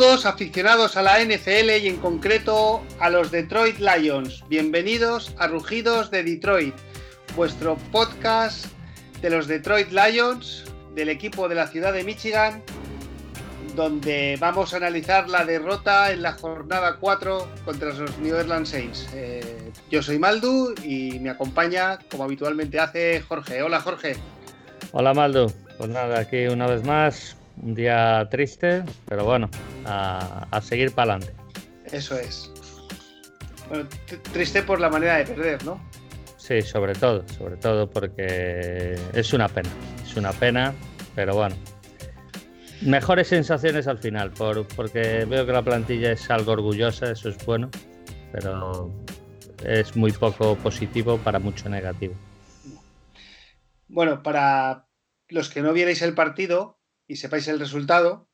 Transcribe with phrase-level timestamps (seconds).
[0.00, 4.42] Todos aficionados a la NFL y en concreto a los Detroit Lions.
[4.48, 6.74] Bienvenidos a Rugidos de Detroit,
[7.36, 8.64] vuestro podcast
[9.20, 12.62] de los Detroit Lions, del equipo de la ciudad de Michigan,
[13.76, 19.06] donde vamos a analizar la derrota en la jornada 4 contra los New Orleans Saints.
[19.12, 23.62] Eh, yo soy Maldu y me acompaña, como habitualmente hace, Jorge.
[23.62, 24.16] Hola Jorge.
[24.92, 25.52] Hola Maldu.
[25.76, 29.48] Pues nada, aquí una vez más un día triste, pero bueno,
[29.84, 31.34] a, seguir para adelante.
[31.92, 32.50] Eso es.
[33.68, 33.88] Bueno,
[34.32, 35.80] triste por la manera de perder, ¿no?
[36.36, 39.70] Sí, sobre todo, sobre todo porque es una pena,
[40.04, 40.74] es una pena,
[41.14, 41.54] pero bueno.
[42.82, 47.44] Mejores sensaciones al final, por, porque veo que la plantilla es algo orgullosa, eso es
[47.44, 47.70] bueno,
[48.32, 48.90] pero
[49.64, 52.14] es muy poco positivo para mucho negativo.
[53.86, 54.86] Bueno, para
[55.28, 56.79] los que no vierais el partido,
[57.10, 58.28] y sepáis el resultado,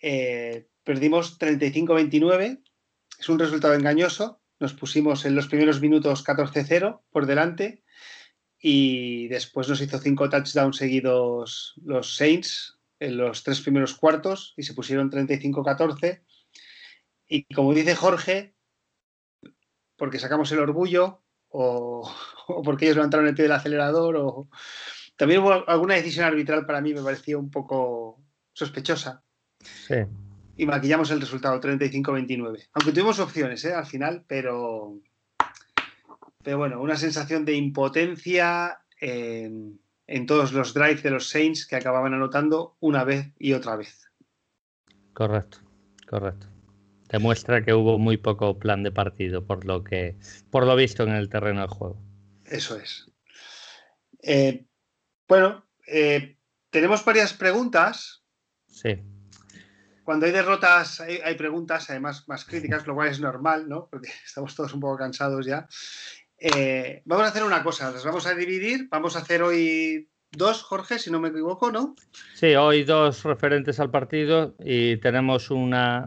[0.00, 2.62] eh, perdimos 35-29.
[3.18, 4.40] Es un resultado engañoso.
[4.58, 7.84] Nos pusimos en los primeros minutos 14-0 por delante
[8.58, 14.62] y después nos hizo cinco touchdowns seguidos los Saints en los tres primeros cuartos y
[14.62, 16.22] se pusieron 35-14.
[17.28, 18.54] Y como dice Jorge,
[19.98, 22.10] porque sacamos el orgullo o,
[22.48, 24.48] o, porque ellos levantaron el pie del acelerador o,
[25.18, 29.24] también hubo alguna decisión arbitral para mí me parecía un poco sospechosa.
[29.60, 29.96] Sí.
[30.56, 32.68] Y maquillamos el resultado 35-29.
[32.72, 33.74] Aunque tuvimos opciones ¿eh?
[33.74, 35.00] al final, pero,
[36.44, 41.74] pero bueno, una sensación de impotencia en, en todos los drives de los Saints que
[41.74, 44.08] acababan anotando una vez y otra vez.
[45.14, 45.58] Correcto,
[46.08, 46.46] correcto.
[47.08, 50.16] Demuestra que hubo muy poco plan de partido por lo que,
[50.50, 52.00] por lo visto en el terreno de juego.
[52.44, 53.10] Eso es.
[54.22, 54.67] Eh,
[55.28, 56.36] bueno, eh,
[56.70, 58.24] tenemos varias preguntas.
[58.66, 59.00] Sí.
[60.04, 63.88] Cuando hay derrotas hay, preguntas, además más críticas, lo cual es normal, ¿no?
[63.90, 65.66] Porque estamos todos un poco cansados ya.
[66.38, 68.88] Eh, vamos a hacer una cosa, las vamos a dividir.
[68.90, 71.94] Vamos a hacer hoy dos, Jorge, si no me equivoco, ¿no?
[72.34, 76.06] Sí, hoy dos referentes al partido y tenemos una,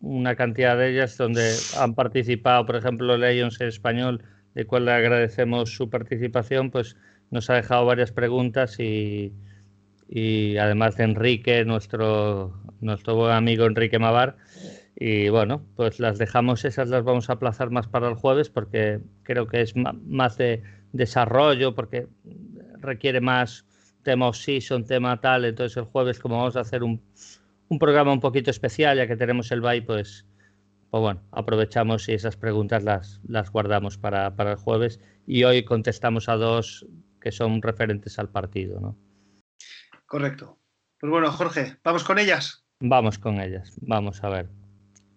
[0.00, 4.92] una cantidad de ellas donde han participado, por ejemplo, Lions en español, de cual le
[4.92, 6.96] agradecemos su participación, pues
[7.30, 9.32] nos ha dejado varias preguntas y,
[10.58, 14.36] además de Enrique, nuestro, nuestro buen amigo Enrique Mavar.
[14.96, 19.00] Y bueno, pues las dejamos, esas las vamos a aplazar más para el jueves porque
[19.22, 22.06] creo que es más de desarrollo, porque
[22.80, 23.64] requiere más
[24.02, 25.44] tema off-season, tema tal.
[25.44, 27.00] Entonces el jueves, como vamos a hacer un,
[27.68, 30.26] un programa un poquito especial, ya que tenemos el BAI, pues,
[30.90, 35.00] pues bueno, aprovechamos y esas preguntas las, las guardamos para, para el jueves.
[35.26, 36.86] Y hoy contestamos a dos
[37.20, 38.96] que son referentes al partido, ¿no?
[40.06, 40.58] Correcto.
[40.98, 42.64] Pues bueno, Jorge, ¿vamos con ellas?
[42.80, 44.48] Vamos con ellas, vamos a ver.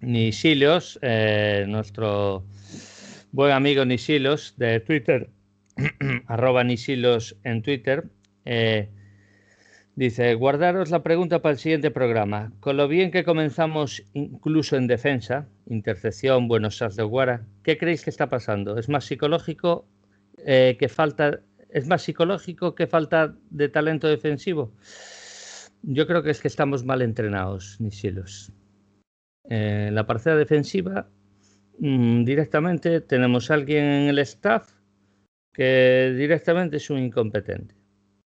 [0.01, 2.45] Nisilios, eh, nuestro
[3.31, 5.29] buen amigo Nisilios de Twitter,
[6.27, 8.05] arroba Nisilos en Twitter,
[8.45, 8.89] eh,
[9.95, 12.51] dice, guardaros la pregunta para el siguiente programa.
[12.59, 18.03] Con lo bien que comenzamos incluso en defensa, intercepción, buenos sas de Guara, ¿qué creéis
[18.03, 18.77] que está pasando?
[18.77, 19.85] ¿Es más psicológico
[20.45, 21.39] eh, que falta
[21.73, 24.71] ¿Es más psicológico que falta de talento defensivo?
[25.81, 28.53] Yo creo que es que estamos mal entrenados, ni cielos.
[29.45, 31.09] En la parcela defensiva,
[31.79, 34.71] mm, directamente tenemos a alguien en el staff
[35.51, 37.73] que directamente es un incompetente.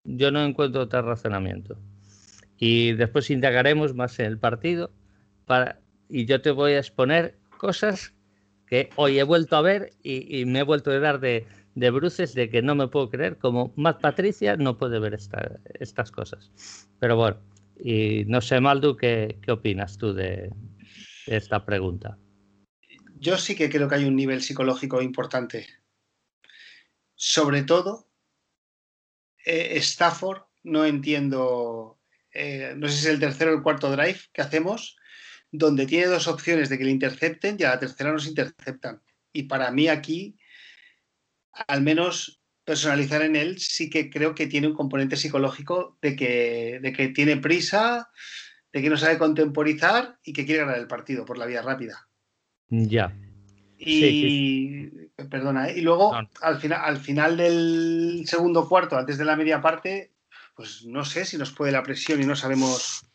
[0.04, 1.78] Yo no encuentro tal razonamiento.
[2.58, 4.90] Y después indagaremos más en el partido
[5.46, 5.80] para,
[6.10, 8.12] y yo te voy a exponer cosas
[8.66, 11.46] que hoy he vuelto a ver y, y me he vuelto a dar de,
[11.78, 16.10] de bruces de que no me puedo creer como Matt Patricia no puede ver estas
[16.10, 16.50] cosas.
[16.98, 17.38] Pero bueno,
[17.78, 20.50] y no sé, Maldu, ¿qué, qué opinas tú de,
[21.26, 22.18] esta pregunta?
[23.20, 25.66] Yo sí que creo que hay un nivel psicológico importante.
[27.14, 28.08] Sobre todo,
[29.44, 31.98] eh, Stafford, no entiendo,
[32.32, 34.96] eh, no sé si es el tercero o el cuarto drive que hacemos,
[35.50, 39.00] donde tiene dos opciones de que le intercepten y a la tercera nos interceptan.
[39.32, 40.36] Y para mí aquí
[41.66, 46.80] al menos personalizar en él, sí que creo que tiene un componente psicológico de que,
[46.82, 48.10] de que tiene prisa,
[48.72, 52.08] de que no sabe contemporizar y que quiere ganar el partido por la vía rápida.
[52.68, 53.16] Ya.
[53.78, 54.88] Y
[55.30, 55.78] perdona, ¿eh?
[55.78, 60.12] y luego al, final, al final del segundo cuarto, antes de la media parte,
[60.54, 63.06] pues no sé si nos puede la presión y no sabemos,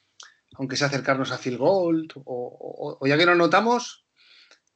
[0.54, 4.08] aunque sea acercarnos a field goal, o, o ya que nos notamos,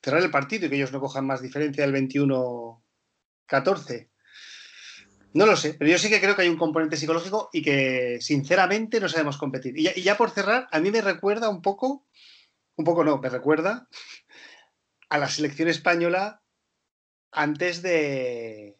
[0.04, 2.84] cerrar el partido y que ellos no cojan más diferencia del 21
[3.48, 4.10] 14.
[5.34, 8.18] No lo sé, pero yo sí que creo que hay un componente psicológico y que
[8.22, 9.78] sinceramente no sabemos competir.
[9.78, 12.06] Y ya, por cerrar, a mí me recuerda un poco,
[12.76, 13.88] un poco no, me recuerda
[15.10, 16.42] a la selección española
[17.32, 18.78] antes de...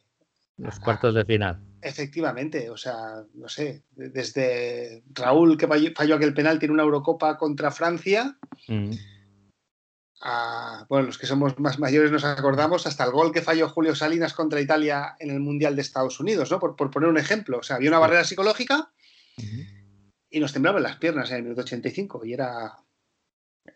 [0.58, 1.62] Los cuartos de final.
[1.82, 7.70] Efectivamente, o sea, no sé, desde Raúl que falló, aquel penal, tiene una Eurocopa contra
[7.70, 8.36] Francia.
[8.68, 8.94] Mm
[10.90, 14.34] bueno, los que somos más mayores nos acordamos hasta el gol que falló Julio Salinas
[14.34, 16.60] contra Italia en el Mundial de Estados Unidos, ¿no?
[16.60, 17.60] Por, poner un ejemplo.
[17.60, 18.92] O sea, había una barrera psicológica
[20.30, 22.78] y nos temblaban las piernas en el minuto 85 y era,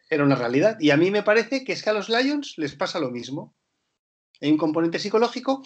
[0.09, 0.77] era una realidad.
[0.79, 3.55] Y a mí me parece que es que a los Lions les pasa lo mismo.
[4.41, 5.63] Hay un componente psicológico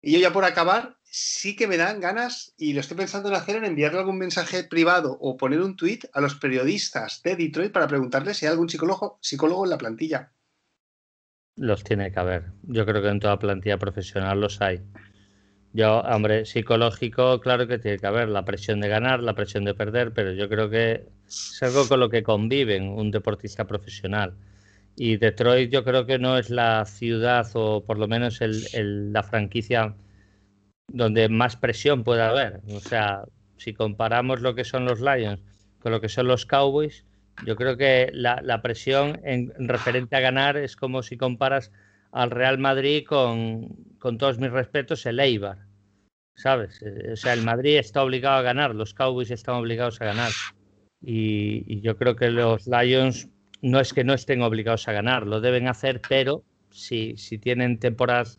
[0.00, 3.34] y yo ya por acabar, sí que me dan ganas, y lo estoy pensando en
[3.34, 7.72] hacer, en enviarle algún mensaje privado o poner un tweet a los periodistas de Detroit
[7.72, 10.32] para preguntarles si hay algún psicólogo, psicólogo en la plantilla.
[11.56, 12.52] Los tiene que haber.
[12.62, 14.80] Yo creo que en toda plantilla profesional los hay.
[15.72, 19.74] Yo, hombre, psicológico, claro que tiene que haber la presión de ganar, la presión de
[19.74, 24.34] perder, pero yo creo que es algo con lo que conviven un deportista profesional.
[25.00, 29.22] Y Detroit yo creo que no es la ciudad o por lo menos el, la
[29.22, 29.94] franquicia
[30.88, 32.60] donde más presión puede haber.
[32.74, 33.22] O sea,
[33.58, 35.40] si comparamos lo que son los Lions
[35.78, 37.04] con lo que son los Cowboys,
[37.46, 41.70] yo creo que la, presión en, referente a ganar es como si comparas
[42.10, 43.68] al Real Madrid con,
[44.00, 45.58] con todos mis respetos, el Eibar.
[46.34, 46.82] ¿Sabes?
[47.12, 50.32] O sea, el Madrid está obligado a ganar, los Cowboys están obligados a ganar.
[51.00, 53.28] Y yo creo que los Lions
[53.62, 57.78] no es que no estén obligados a ganar, lo deben hacer, pero si, si tienen
[57.78, 58.38] temporadas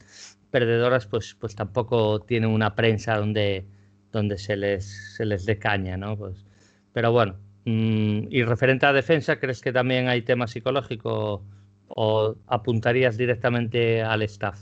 [0.52, 3.66] perdedoras, pues, pues tampoco tienen una prensa donde,
[4.12, 6.18] donde se, les, se les dé caña, ¿no?
[6.18, 6.46] Pues,
[6.94, 11.44] pero bueno, mm, y referente a defensa, ¿crees que también hay tema psicológico
[11.88, 14.60] o apuntarías directamente al staff?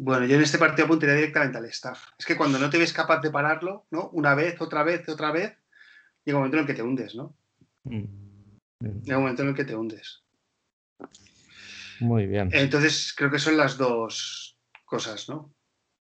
[0.00, 2.08] Bueno, yo en este partido apuntaría directamente al staff.
[2.18, 4.08] Es que cuando no te ves capaz de pararlo, ¿no?
[4.10, 5.56] Una vez, otra vez, otra vez,
[6.24, 7.36] llega un momento en el que te hundes, ¿no?
[7.84, 8.04] Mm.
[8.80, 10.22] Llega un momento en el que te hundes.
[12.00, 12.50] Muy bien.
[12.52, 15.54] Entonces, creo que son las dos cosas, ¿no?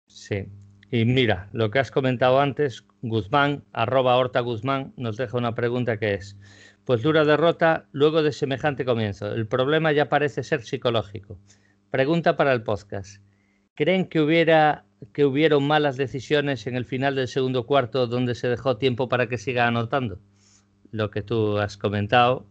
[0.07, 0.47] Sí.
[0.89, 5.97] Y mira, lo que has comentado antes, Guzmán, arroba Horta Guzmán, nos deja una pregunta
[5.97, 6.37] que es,
[6.85, 9.31] pues dura derrota luego de semejante comienzo.
[9.33, 11.39] El problema ya parece ser psicológico.
[11.91, 13.21] Pregunta para el podcast.
[13.75, 18.49] ¿Creen que hubiera que hubieron malas decisiones en el final del segundo cuarto donde se
[18.49, 20.19] dejó tiempo para que siga anotando?
[20.91, 22.47] Lo que tú has comentado,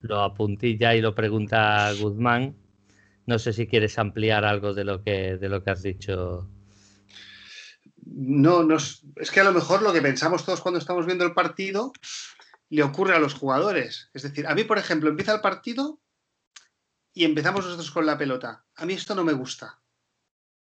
[0.00, 2.56] lo apuntilla y lo pregunta Guzmán.
[3.26, 6.48] No sé si quieres ampliar algo de lo que, de lo que has dicho.
[8.04, 11.34] No, no, es que a lo mejor lo que pensamos todos cuando estamos viendo el
[11.34, 11.92] partido
[12.70, 14.10] le ocurre a los jugadores.
[14.14, 16.00] Es decir, a mí, por ejemplo, empieza el partido
[17.12, 18.64] y empezamos nosotros con la pelota.
[18.76, 19.80] A mí esto no me gusta,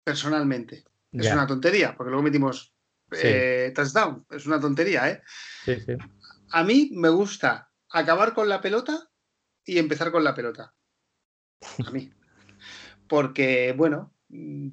[0.03, 0.85] personalmente.
[1.11, 2.73] Es una tontería, porque luego metimos
[3.11, 4.25] eh, touchdown.
[4.31, 5.21] Es una tontería, ¿eh?
[5.65, 5.93] Sí, sí
[6.53, 9.09] a mí me gusta acabar con la pelota
[9.65, 10.73] y empezar con la pelota.
[11.85, 12.11] A mí.
[13.07, 14.13] Porque, bueno,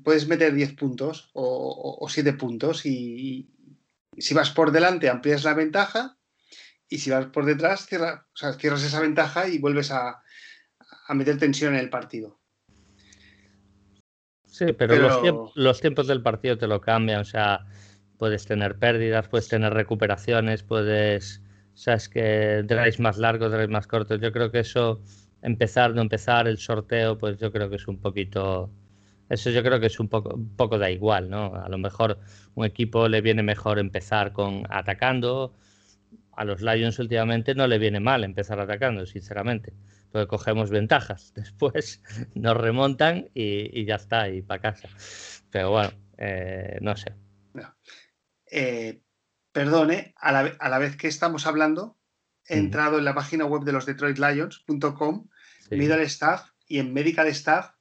[0.04, 3.48] puedes meter 10 puntos o, 7 puntos y,
[4.18, 6.18] si vas por delante amplías la ventaja
[6.86, 8.26] y si vas por detrás cierras,
[8.58, 10.22] cierras esa ventaja y vuelves a,
[11.14, 12.38] meter tensión en el partido.
[14.44, 17.64] Sí, pero, Los, los, tiempos del partido te lo cambian, o sea,
[18.18, 21.42] puedes tener pérdidas, puedes tener recuperaciones, puedes
[21.80, 24.20] sabes que drives más largos, drives más cortos.
[24.20, 25.00] Yo creo que eso,
[25.40, 28.70] empezar, no empezar, el sorteo, pues yo creo que es un poquito.
[29.30, 31.54] Eso yo creo que es un poco, un poco da igual, ¿no?
[31.54, 32.18] A lo mejor
[32.54, 35.54] un equipo le viene mejor empezar con atacando.
[36.32, 39.72] A los Lions últimamente no le viene mal empezar atacando, sinceramente,
[40.12, 41.32] porque cogemos ventajas.
[41.36, 42.02] Después
[42.34, 44.88] nos remontan y, ya está, y para casa.
[45.50, 47.14] Pero bueno, eh, no sé.
[48.50, 49.00] Eh,
[49.52, 51.98] perdone, a la, vez que estamos hablando,
[52.46, 55.28] he entrado en la página web de los DetroitLions.com,
[55.68, 55.76] sí.
[55.76, 57.74] middle staff y en medical staff,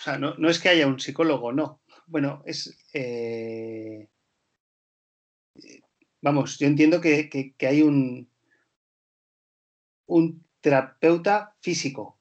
[0.00, 1.82] o sea, no, es que haya un psicólogo, no.
[2.06, 2.76] Bueno, es...
[2.92, 4.08] Eh,
[6.22, 8.30] vamos, yo entiendo que, hay un,
[10.06, 12.18] un terapeuta físico.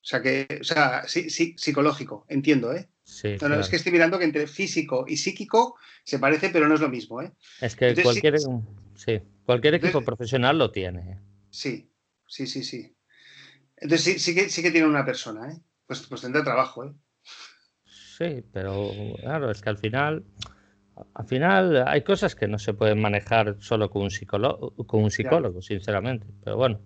[0.00, 2.88] O sea, que, o sea, sí, sí, psicológico, entiendo, ¿eh?
[3.22, 6.88] Es que estoy mirando que entre físico y psíquico se parece, pero no es lo
[6.88, 7.22] mismo.
[7.22, 7.32] ¿eh?
[7.60, 8.38] Es que cualquier,
[8.94, 11.12] sí, cualquier equipo profesional lo tiene.
[11.12, 11.18] ¿eh?
[11.50, 11.90] Sí,
[12.26, 12.94] sí, sí, sí.
[13.76, 15.58] Entonces sí, que, sí que tiene una persona, ¿eh?
[15.86, 16.92] Pues, pues tendrá trabajo, ¿eh?
[17.84, 18.90] Sí, pero
[19.20, 20.24] claro, es que al final,
[21.14, 25.10] al final hay cosas que no se pueden manejar solo con un psicólogo, con un
[25.10, 26.26] psicólogo sinceramente.
[26.44, 26.80] Pero bueno,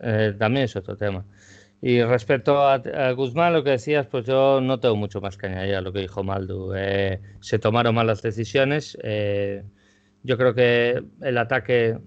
[0.00, 1.24] eh, también es otro tema.
[1.80, 2.78] Y respecto a,
[3.12, 6.00] Guzmán, lo que decías, pues yo no tengo mucho más que añadir a lo que
[6.00, 6.72] dijo Maldu.
[6.74, 8.98] Eh, se tomaron malas decisiones.
[9.02, 9.62] Eh,
[10.24, 11.98] yo creo que el ataque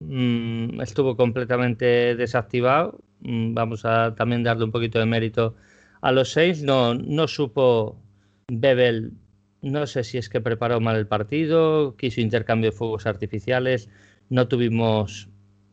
[0.00, 3.00] mm, estuvo completamente desactivado.
[3.20, 5.56] Mm, vamos a también darle un poquito de mérito
[6.00, 6.62] a los seis.
[6.62, 8.00] No, no supo
[8.48, 9.12] Bebel,
[9.60, 13.88] no sé si es que preparó mal el partido, quiso intercambio de fuegos artificiales,
[14.30, 15.28] no tuvimos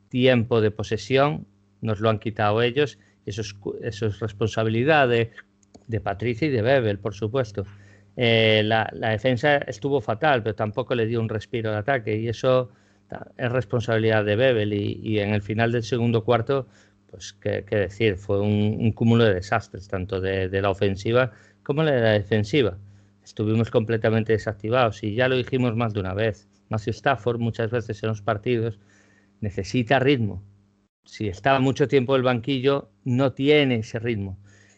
[0.10, 1.48] tiempo de posesión,
[1.82, 3.42] nos lo han quitado ellos eso
[3.82, 5.32] es, responsabilidad de,
[6.02, 7.66] Patricia y de Bebel, por supuesto.
[8.16, 12.72] Eh, la, defensa estuvo fatal, pero tampoco le dio un respiro de ataque y eso
[13.38, 16.68] es responsabilidad de Bebel y, en el final del segundo cuarto,
[17.10, 21.32] pues qué, decir, fue un, cúmulo de desastres, tanto de, la ofensiva
[21.64, 22.78] como de la defensiva.
[23.24, 26.48] Estuvimos completamente desactivados y ya lo dijimos más de una vez.
[26.70, 28.80] Matthew Stafford muchas veces en los partidos
[29.42, 30.44] necesita ritmo,
[31.04, 34.38] si está mucho tiempo en el banquillo, no tiene ese ritmo.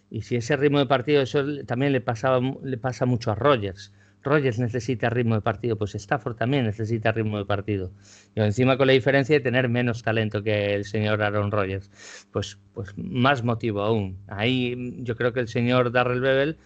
[0.10, 3.94] Y si ese ritmo de partido, eso también le, pasaba, le pasa mucho a Rogers.
[4.24, 7.92] Rogers necesita ritmo de partido, pues Stafford también necesita ritmo de partido.
[8.36, 11.90] Y encima con la diferencia de tener menos talento que el señor Aaron Rodgers,
[12.32, 14.20] pues, pues más motivo aún.
[14.28, 16.58] Ahí yo creo que el señor Darrell Bebel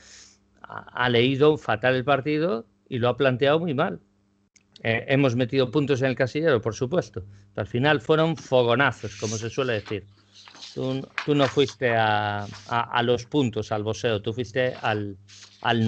[0.62, 4.02] ha leído fatal el partido y lo ha planteado muy mal.
[4.88, 7.26] Eh, hemos metido puntos en el casillero, por supuesto,
[7.56, 10.06] pero al final fueron fogonazos, como se suele decir.
[10.76, 11.02] Tú,
[11.34, 12.46] no fuiste a,
[13.02, 15.18] los puntos, al boseo, tú fuiste al,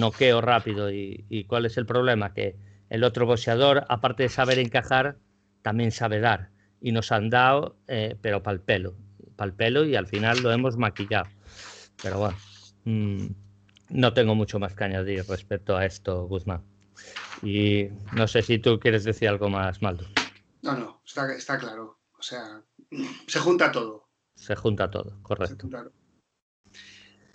[0.00, 0.90] noqueo rápido.
[0.90, 2.34] Y, cuál es el problema?
[2.34, 2.56] Que
[2.90, 5.18] el otro boxeador, aparte de saber encajar,
[5.62, 6.50] también sabe dar.
[6.80, 8.96] Y nos han dado, eh, pero para el pelo.
[9.36, 11.28] Para el pelo y al final lo hemos maquillado.
[12.02, 12.36] Pero bueno,
[12.82, 13.26] mm,
[13.90, 16.64] no tengo mucho más que añadir respecto a esto, Guzmán.
[17.42, 20.06] Y no sé si tú quieres decir algo más, Maldo.
[20.62, 22.00] No, no, está, claro.
[22.18, 22.62] O sea,
[23.26, 24.08] se junta todo.
[24.34, 25.68] Se junta todo, correcto.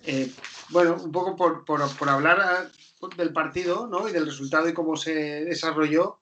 [0.05, 0.31] Eh,
[0.69, 2.71] bueno, un poco por, hablar ah,
[3.17, 4.07] del partido ¿no?
[4.07, 5.13] y del resultado y cómo se
[5.45, 6.21] desarrolló,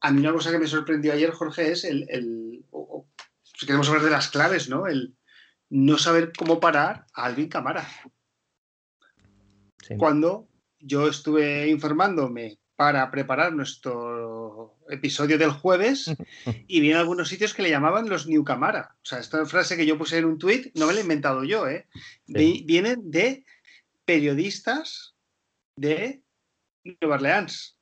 [0.00, 2.64] a mí una cosa que me sorprendió ayer, Jorge, es el,
[3.42, 4.86] si queremos hablar de las claves, ¿no?
[4.86, 5.16] El
[5.70, 7.88] no saber cómo parar a Alvin Camara.
[9.98, 10.48] Cuando
[10.80, 16.14] yo estuve informándome para preparar nuestro episodio del jueves
[16.68, 18.94] y vi en algunos sitios que le llamaban los New Camara.
[19.02, 21.42] O sea, esta frase que yo puse en un tuit no me la he inventado
[21.42, 21.86] yo, ¿eh?
[22.26, 23.44] Vienen de
[24.04, 25.16] periodistas
[25.76, 26.22] de
[26.84, 27.78] Nueva Orleans.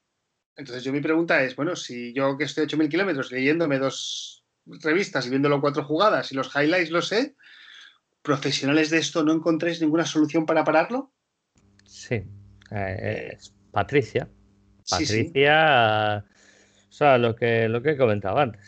[0.57, 4.45] Entonces yo mi pregunta es, bueno, si yo que estoy a 8.000 kilómetros leyéndome dos
[4.67, 7.35] revistas y viéndolo cuatro jugadas y los highlights lo sé,
[8.23, 11.13] ¿profesionales de esto no encontréis ninguna solución para pararlo?
[11.85, 12.23] Sí,
[12.71, 13.37] eh,
[13.71, 14.29] Patricia.
[14.89, 16.25] Patricia,
[16.89, 18.61] o sea, lo que, lo que he comentado antes.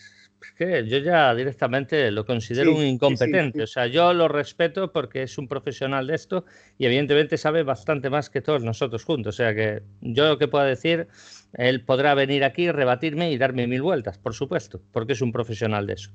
[0.42, 3.62] Es que yo ya directamente lo considero un incompetente.
[3.62, 6.44] o sea, yo lo respeto porque es un profesional de esto
[6.78, 9.34] y evidentemente sabe bastante más que todos nosotros juntos.
[9.34, 11.08] O sea que yo lo que pueda decir,
[11.54, 15.86] él podrá venir aquí, rebatirme y darme mil vueltas, por supuesto, porque es un profesional
[15.86, 16.10] de eso.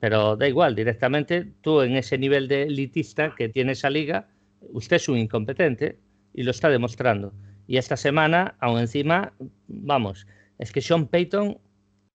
[0.00, 4.28] Pero da igual, directamente tú en ese nivel de elitista que tiene esa liga,
[4.60, 5.98] usted es un incompetente
[6.34, 7.32] y lo está demostrando.
[7.66, 9.32] Y esta semana, aún encima,
[9.68, 10.26] vamos,
[10.58, 11.58] es que Sean Payton,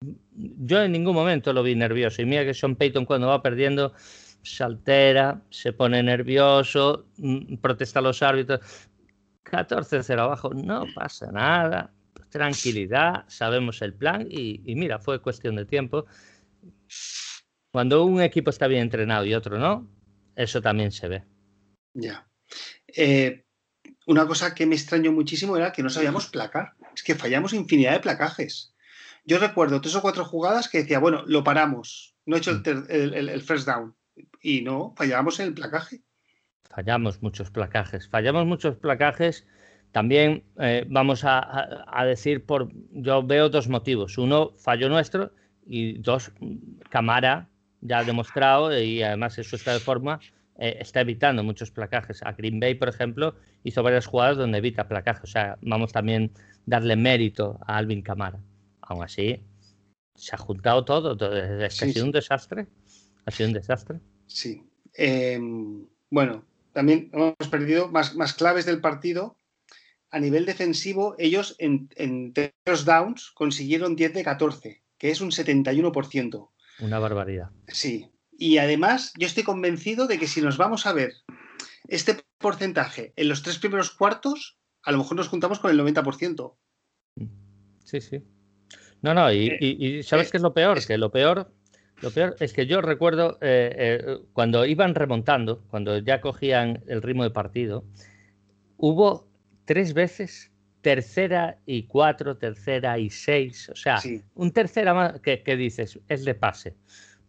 [0.01, 2.23] yo en ningún momento lo vi nervioso.
[2.23, 3.93] Y mira que Sean Payton cuando va perdiendo
[4.43, 8.61] se altera, se pone nervioso, mm, protesta a los árbitros.
[9.45, 11.93] 14-0 abajo, no pasa nada,
[12.31, 16.07] tranquilidad, sabemos el plan y, mira, fue cuestión de tiempo.
[17.73, 19.89] Cuando un equipo está bien entrenado y otro no,
[20.35, 21.25] eso también se ve.
[21.95, 22.29] Ya.
[22.89, 23.46] Eh,
[24.07, 26.73] una cosa que me extrañó muchísimo era que no sabíamos placar.
[26.95, 28.73] Es que fallamos infinidad de placajes.
[29.25, 32.63] Yo recuerdo tres o cuatro jugadas que decía, bueno, lo paramos, no he hecho el,
[32.63, 33.41] mm.
[33.41, 33.95] first down.
[34.41, 36.03] Y no, fallábamos en el placaje.
[36.71, 38.09] Fallamos muchos placajes.
[38.09, 39.47] Fallamos muchos placajes.
[39.91, 44.19] También eh, vamos a, decir, por yo veo dos motivos.
[44.19, 45.33] Uno, fallo nuestro
[45.67, 46.31] y dos,
[46.91, 47.49] Camara
[47.81, 50.21] ya ha demostrado y además eso está de forma
[50.59, 52.23] eh, está evitando muchos placajes.
[52.23, 53.35] A Green Bay, por ejemplo,
[53.65, 55.25] hizo varias jugadas donde evita placajes.
[55.25, 56.33] O sea, vamos también
[56.65, 58.41] darle mérito a Alvin Camara.
[58.81, 59.43] Aún así,
[60.15, 61.13] se ha juntado todo.
[61.65, 62.67] Es que ha sido un desastre.
[63.25, 64.01] Ha sido un desastre.
[64.27, 64.63] Sí.
[64.95, 69.37] Em, bueno, también hemos perdido más, más claves del partido.
[70.11, 76.51] A nivel defensivo, ellos en, en downs consiguieron 10 de 14, que es un 71%.
[76.81, 77.51] Una barbaridad.
[77.69, 81.15] Sí, y además, yo estoy convencido de que si nos vamos a ver
[81.89, 86.55] este porcentaje en los tres primeros cuartos, a lo mejor nos juntamos con el 90%.
[87.85, 88.23] Sí, sí.
[89.03, 90.85] No, no, y, eh, ¿sabes eh, qué es lo peor?
[90.85, 91.53] que lo peor,
[92.03, 97.03] Lo peor es que yo recuerdo eh, eh, cuando iban remontando, cuando ya cogían el
[97.03, 97.85] ritmo de partido,
[98.77, 99.29] hubo
[99.65, 100.53] tres veces
[100.83, 104.01] tercera y cuatro, tercera y seis, o sea,
[104.35, 106.77] un tercera más que, dices, es de pase.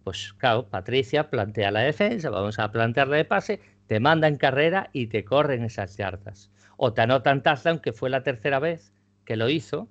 [0.07, 4.37] Pues claro, Patricia plantea la defensa, vamos a plantear la de pase, te manda en
[4.37, 6.49] carrera y te corren esas yardas.
[6.77, 8.93] O te anotan touchdown, que fue la tercera vez
[9.25, 9.89] que lo hizo,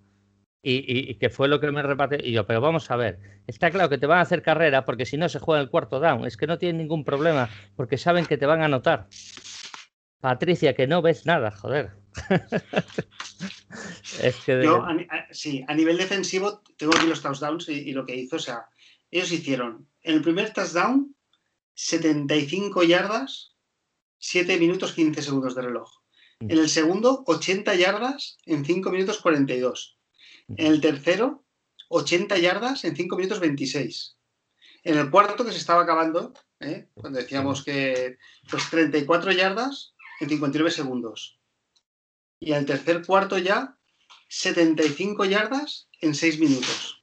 [0.63, 2.19] y, que fue lo que me reparte.
[2.27, 5.05] Y yo, pero vamos a ver, está claro que te van a hacer carrera porque
[5.05, 6.27] si no se juega el cuarto down.
[6.27, 9.09] Es que no tienen ningún problema porque saben que te van a anotar.
[10.23, 11.91] Patricia, que no ves nada, joder.
[14.47, 14.87] Yo,
[15.31, 18.37] sí, a nivel defensivo, tengo aquí los touchdowns y, lo que hizo.
[18.37, 18.65] O sea,
[19.11, 21.17] ellos hicieron en el primer touchdown
[21.75, 23.57] 75 yardas,
[24.19, 25.91] 7 minutos 15 segundos de reloj.
[26.41, 26.53] Mm.
[26.53, 29.99] En el segundo, 80 yardas en 5 minutos 42.
[30.47, 30.55] Mm.
[30.59, 31.45] En el tercero,
[31.89, 34.17] 80 yardas en 5 minutos 26.
[34.85, 36.89] En el cuarto, que se estaba acabando, ¿eh?
[36.95, 38.17] cuando decíamos que
[38.49, 41.41] pues 34 yardas en 59 segundos.
[42.39, 43.77] Y al tercer cuarto ya,
[44.29, 46.96] 75 yardas en 6 minutos.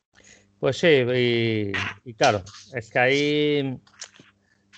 [0.63, 0.87] Pues sí,
[2.05, 2.41] y, claro,
[2.73, 3.77] es que ahí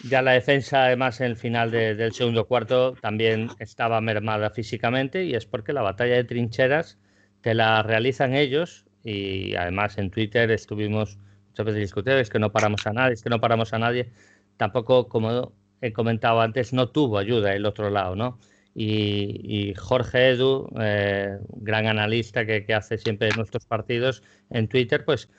[0.10, 5.36] ya la defensa, además, en el final del segundo cuarto también estaba mermada físicamente y
[5.36, 6.98] es porque la batalla de trincheras
[7.42, 12.52] te la realizan ellos y además en Twitter estuvimos muchas veces discutiendo, es que no
[12.52, 14.10] paramos a nadie, es que no paramos a nadie.
[14.58, 18.40] Tampoco, como he comentado antes, no tuvo ayuda el otro lado, ¿no?
[18.74, 25.30] Y, Jorge Edu, eh, gran analista que, hace siempre nuestros partidos en Twitter, pues,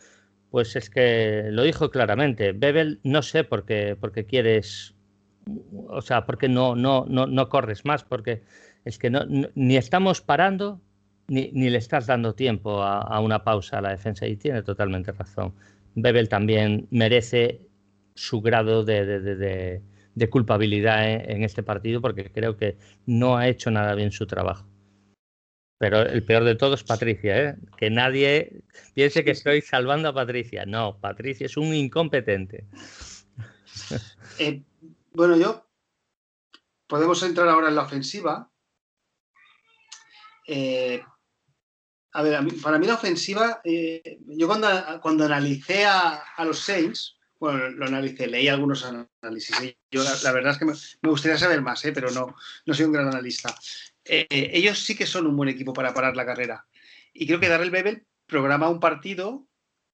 [0.51, 2.53] pues es que lo dijo claramente.
[2.53, 4.95] Bebel, no sé por qué, por quieres,
[5.89, 8.43] o sea, porque no, no, no, no corres más, porque
[8.85, 9.25] es que no,
[9.55, 10.81] ni estamos parando
[11.29, 15.13] ni, ni, le estás dando tiempo a, una pausa a la defensa y tiene totalmente
[15.13, 15.55] razón.
[15.95, 17.61] Bebel también merece
[18.15, 19.83] su grado de
[20.17, 24.67] de culpabilidad en, este partido porque creo que no ha hecho nada bien su trabajo.
[25.79, 27.57] Pero el peor de todo es Patricia, ¿eh?
[27.77, 28.63] que nadie
[28.95, 30.65] piense que estoy salvando a Patricia.
[30.65, 32.67] No, Patricia es un incompetente.
[34.39, 34.63] Eh,
[35.13, 35.67] bueno, yo
[36.87, 38.51] podemos entrar ahora en la ofensiva.
[40.47, 41.03] Eh,
[42.13, 44.69] a ver, para mí la ofensiva, yo cuando,
[45.03, 49.77] cuando analicé a, a, los Saints, bueno, lo analicé, leí algunos análisis.
[49.91, 51.93] Yo la, verdad es que me, gustaría saber más, ¿eh?
[51.93, 52.35] pero no,
[52.65, 53.55] no soy un gran analista.
[54.09, 56.67] Eh, ellos sí que son un buen equipo para parar la carrera.
[57.13, 59.47] Y creo que Darrell Bebel programa un partido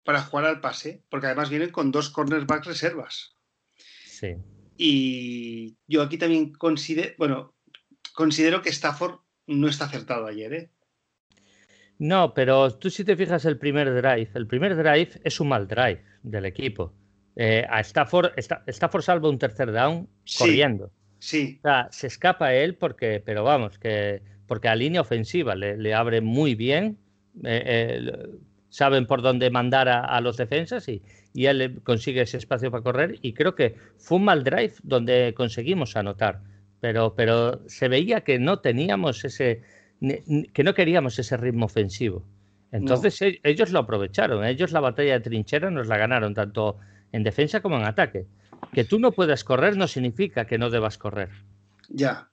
[0.05, 3.37] para jugar al pase, porque además vienen con dos cornerbacks reservas.
[4.05, 4.37] Sí.
[4.77, 7.55] Y yo aquí también considero, bueno,
[8.15, 10.71] considero que Stafford no está acertado ayer, ¿eh?
[11.99, 15.69] No, pero tú si te fijas el primer drive, el primer drive es un mal
[15.69, 16.93] drive del equipo.
[17.37, 20.91] Eh, a Stafford, Stafford salva un tercer down corriendo.
[21.23, 21.61] Sí.
[21.61, 26.21] O sea, se escapa él porque, pero vamos, que porque a línea ofensiva le, abre
[26.21, 26.99] muy bien,
[27.45, 28.29] eh, eh,
[28.71, 31.01] saben por dónde mandar a, los defensas y,
[31.33, 35.33] y, él consigue ese espacio para correr y creo que fue un mal drive donde
[35.37, 36.41] conseguimos anotar,
[36.81, 39.63] pero, pero se veía que no teníamos ese,
[40.53, 42.27] que no queríamos ese ritmo ofensivo.
[42.73, 46.79] Entonces e, ellos lo aprovecharon, ellos la batalla de trinchera nos la ganaron tanto
[47.13, 48.27] en defensa como en ataque.
[48.73, 51.29] Que tú no puedas correr no significa que no debas correr.
[51.89, 52.31] Ya.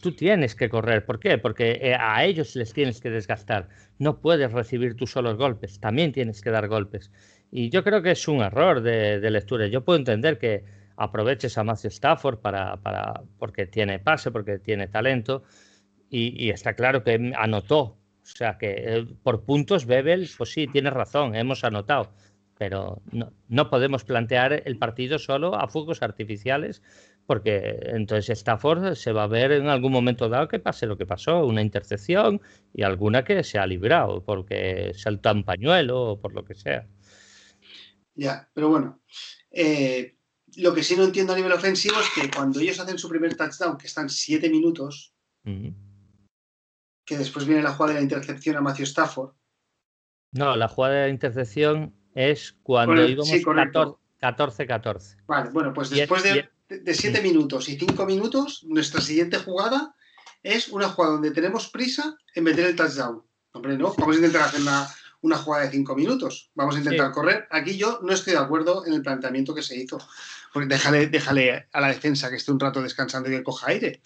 [0.00, 1.06] Tú tienes que correr.
[1.06, 1.38] ¿Por qué?
[1.38, 3.68] Porque eh, a ellos les tienes que desgastar.
[3.98, 5.80] No puedes recibir tú solos golpes.
[5.80, 7.10] También tienes que dar golpes.
[7.50, 9.68] Y yo creo que es un error de, lectura.
[9.68, 10.64] Yo puedo entender que
[10.96, 15.44] aproveches a Matthew Stafford para, para, porque tiene pase, porque tiene talento.
[16.10, 17.80] Y, está claro que anotó.
[17.80, 22.10] O sea que eh, por puntos Bebel, pues sí, tiene razón, hemos anotado
[22.58, 23.02] pero
[23.48, 26.82] no, podemos plantear el partido solo a fuegos artificiales
[27.26, 31.06] porque entonces Stafford se va a ver en algún momento dado que pase lo que
[31.06, 32.40] pasó, una intercepción
[32.72, 36.86] y alguna que se ha librado porque salta un pañuelo o por lo que sea.
[38.14, 39.02] Ya, pero bueno,
[39.50, 40.16] eh,
[40.56, 43.36] lo que sí no entiendo a nivel ofensivo es que cuando ellos hacen su primer
[43.36, 45.12] touchdown, que están siete minutos,
[47.04, 49.34] que después viene la jugada de la intercepción a Matthew Stafford.
[50.32, 55.16] No, la jugada de la intercepción es cuando íbamos 14-14.
[55.26, 56.48] Vale, bueno, pues después de,
[56.94, 59.94] 7 minutos y 5 minutos, nuestra siguiente jugada
[60.42, 63.22] es una jugada donde tenemos prisa en meter el touchdown.
[63.52, 66.50] Hombre, no, vamos a intentar hacer una, jugada de 5 minutos.
[66.54, 67.46] Vamos a intentar correr.
[67.50, 69.98] Aquí yo no estoy de acuerdo en el planteamiento que se hizo.
[70.52, 74.00] Porque déjale, déjale a la defensa que esté un rato descansando y que coja aire.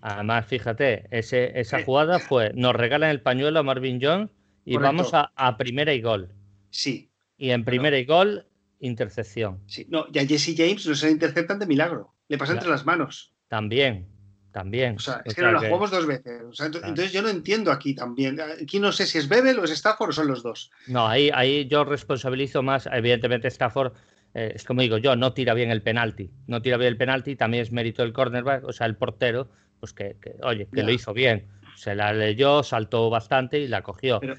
[0.00, 1.84] Además, fíjate, ese, esa eh.
[1.84, 4.30] jugada fue, nos regalan el pañuelo a Marvin Jones
[4.64, 6.32] y vamos a, a primera y gol.
[6.70, 7.11] Sí,
[7.42, 8.46] y en primera y gol
[8.78, 9.60] intercepción.
[9.66, 12.14] Sí, no, y a Jesse James no se le interceptan de milagro.
[12.28, 13.34] Le pasa entre las manos.
[13.48, 14.06] También,
[14.52, 14.94] también.
[14.94, 16.40] O sea, es que no la jugamos dos veces.
[16.60, 18.40] Entonces yo no entiendo aquí también.
[18.40, 20.70] Aquí no sé si es Bebel o es Stafford o son los dos.
[20.86, 23.92] No, ahí, ahí yo responsabilizo más, evidentemente Stafford
[24.34, 26.30] eh, es como digo yo, no tira bien el penalti.
[26.46, 29.50] No tira bien el penalti, también es mérito del cornerback, o sea, el portero,
[29.80, 31.48] pues que, oye, que lo hizo bien.
[31.74, 34.20] Se la leyó, saltó bastante y la cogió.
[34.20, 34.36] Pero,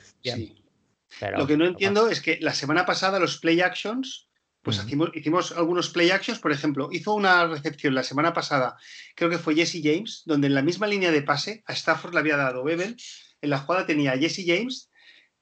[1.35, 4.27] lo que no entiendo es que la semana pasada los play actions,
[4.61, 4.81] pues
[5.13, 8.77] hicimos, algunos play actions, por ejemplo, hizo una recepción la semana pasada,
[9.15, 12.19] creo que fue Jesse James, donde en la misma línea de pase a Stafford le
[12.19, 12.95] había dado Bebel,
[13.41, 14.89] en la jugada tenía a Jesse James,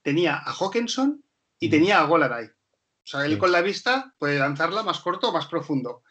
[0.01, 1.23] tenía a Hawkinson
[1.60, 2.47] y tenía a Goladay.
[2.47, 6.03] O sea, él con la vista puede lanzarla más corto o más profundo.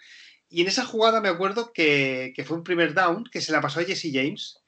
[0.48, 3.80] Y en esa jugada me acuerdo que, fue un primer down que se la pasó
[3.80, 4.58] a Jesse James.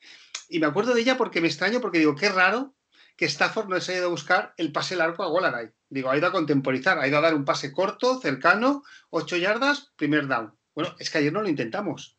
[0.48, 2.74] Y me acuerdo de ella porque me extraño, porque digo, qué raro
[3.16, 5.68] que Stafford no se haya ido a buscar el pase largo a Golaray.
[5.88, 9.92] Digo, ha ido a contemporizar, ha ido a dar un pase corto, cercano, 8 yardas,
[9.96, 10.54] primer down.
[10.74, 12.16] Bueno, es que ayer no lo intentamos.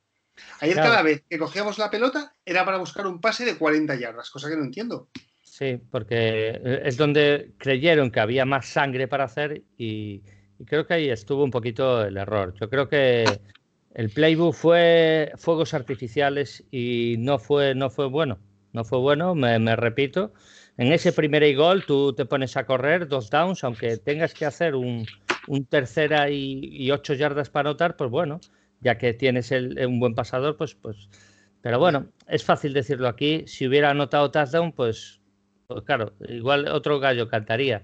[0.59, 4.29] Ayer cada vez que cogíamos la pelota era para buscar un pase de 40 yardas,
[4.29, 5.09] cosa que no entiendo.
[5.41, 10.23] Sí, porque es donde creyeron que había más sangre para hacer y,
[10.65, 12.55] creo que ahí estuvo un poquito el error.
[12.59, 13.25] Yo creo que
[13.93, 18.39] el playbook fue fuegos artificiales y no fue, no fue bueno.
[18.71, 20.33] No fue bueno, me, repito.
[20.77, 24.75] En ese primer gol tú te pones a correr dos downs, aunque tengas que hacer
[24.75, 25.05] un,
[25.69, 28.39] tercera y, ocho yardas para anotar, pues bueno,
[28.81, 31.09] ya que tienes un buen pasador, pues, pues.
[31.61, 33.43] Pero bueno, es fácil decirlo aquí.
[33.47, 35.21] Si hubiera anotado touchdown, pues
[35.67, 37.83] pues claro, igual otro gallo cantaría.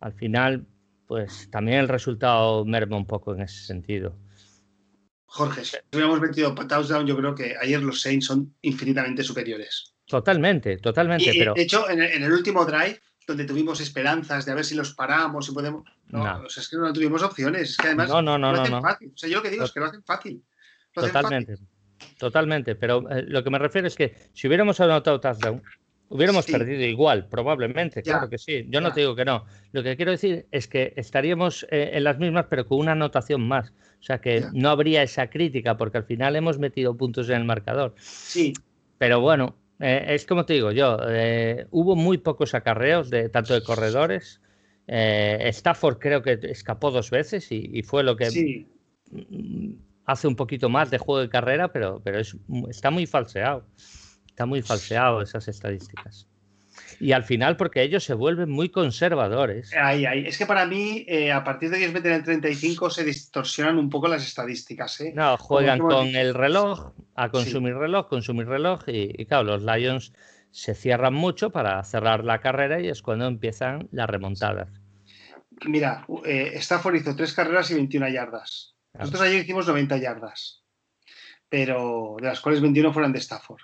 [0.00, 0.66] Al final,
[1.06, 4.16] pues también el resultado merma un poco en ese sentido.
[5.26, 9.94] Jorge, si hubiéramos metido touchdown, yo creo que ayer los Saints son infinitamente superiores.
[10.08, 11.32] Totalmente, totalmente.
[11.36, 11.54] pero...
[11.54, 15.48] De hecho, en el, último drive, donde tuvimos esperanzas de a ver si los paramos
[15.48, 15.84] y podemos.
[16.08, 17.70] No, es que no tuvimos opciones.
[17.70, 19.12] Es que además no, no, no, lo hacen fácil.
[19.14, 20.42] O sea, yo lo que digo es que lo hacen fácil.
[20.92, 21.56] totalmente.
[22.18, 22.74] Totalmente.
[22.74, 25.62] Pero eh, lo que me refiero es que si hubiéramos anotado touchdown,
[26.10, 28.66] Hubiéramos perdido igual, probablemente, claro que sí.
[28.70, 29.44] Yo no te digo que no.
[29.72, 33.46] Lo que quiero decir es que estaríamos eh, en las mismas, pero con una anotación
[33.46, 33.70] más.
[34.00, 37.44] O sea que no habría esa crítica, porque al final hemos metido puntos en el
[37.44, 37.94] marcador.
[37.98, 38.54] Sí.
[38.96, 43.54] Pero bueno, eh, es como te digo yo, eh, hubo muy pocos acarreos, de, tanto
[43.54, 44.40] de corredores.
[44.86, 48.66] Stafford creo que escapó dos veces y, fue lo que
[50.06, 52.34] hace un poquito más de juego de carrera, pero, pero es,
[52.70, 53.66] está muy falseado.
[54.26, 56.26] Está muy falseado esas estadísticas.
[57.00, 59.72] Y al final, porque ellos se vuelven muy conservadores.
[59.74, 60.26] Ahí, ahí.
[60.26, 63.78] Es que para mí, eh, a partir de que ellos meten el 35, se distorsionan
[63.78, 65.00] un poco las estadísticas.
[65.00, 65.12] ¿eh?
[65.14, 68.82] No, juegan con el reloj, a consumir reloj, consumir reloj.
[68.86, 70.12] Y, claro, los Lions
[70.50, 74.68] se cierran mucho para cerrar la carrera y es cuando empiezan las remontadas.
[75.66, 78.74] Mira, eh, Stafford hizo tres carreras y 21 yardas.
[78.94, 80.62] Nosotros ayer hicimos 90 yardas,
[81.48, 83.60] pero de las cuales 21 fueron de Stafford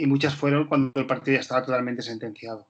[0.00, 2.66] y muchas fueron cuando el partido ya estaba totalmente sentenciado.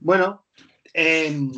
[0.00, 0.44] Bueno.
[0.92, 1.52] Em,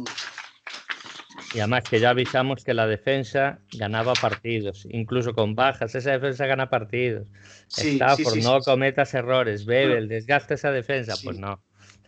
[1.54, 6.46] y además que ya avisamos que la defensa ganaba partidos, incluso con bajas, esa defensa
[6.46, 7.28] gana partidos.
[7.76, 11.62] Está por no cometas errores, bebe, el desgaste esa defensa, pues no.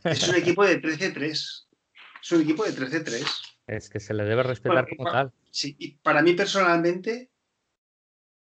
[0.04, 1.30] Es un equipo de 13-3.
[1.30, 3.24] Es un equipo de 13-3.
[3.68, 5.32] Es que se le debe respetar como tal.
[5.50, 7.30] Sí, y para mí personalmente,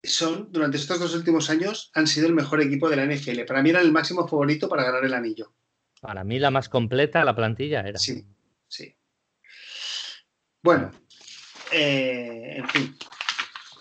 [0.03, 3.45] son, durante estos dos últimos años, han sido el mejor equipo de la NFL.
[3.47, 5.53] Para mí era el máximo favorito para ganar el anillo.
[6.01, 7.99] Para mí la más completa la plantilla era.
[7.99, 8.25] Sí,
[8.69, 8.95] sí.
[10.63, 10.93] Bueno,
[11.73, 12.97] eh, en fin.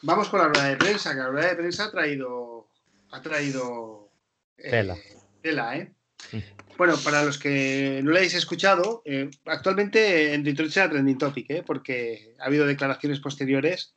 [0.02, 2.70] Vamos con la rueda de prensa, que la rueda de prensa ha traído.
[3.12, 4.12] Ha traído.
[4.58, 4.98] Eh, tela.
[5.42, 5.94] Tela, ¿eh?
[6.32, 6.38] Mm.
[6.78, 11.50] Bueno, para los que no lo hayáis escuchado, eh, actualmente en Detroit será trending topic,
[11.50, 11.64] ¿eh?
[11.66, 13.96] porque ha habido declaraciones posteriores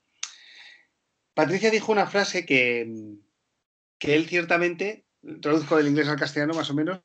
[1.35, 3.17] Patricia dijo una frase que,
[3.99, 5.07] que él ciertamente,
[5.41, 7.01] traduzco del inglés al castellano más o menos,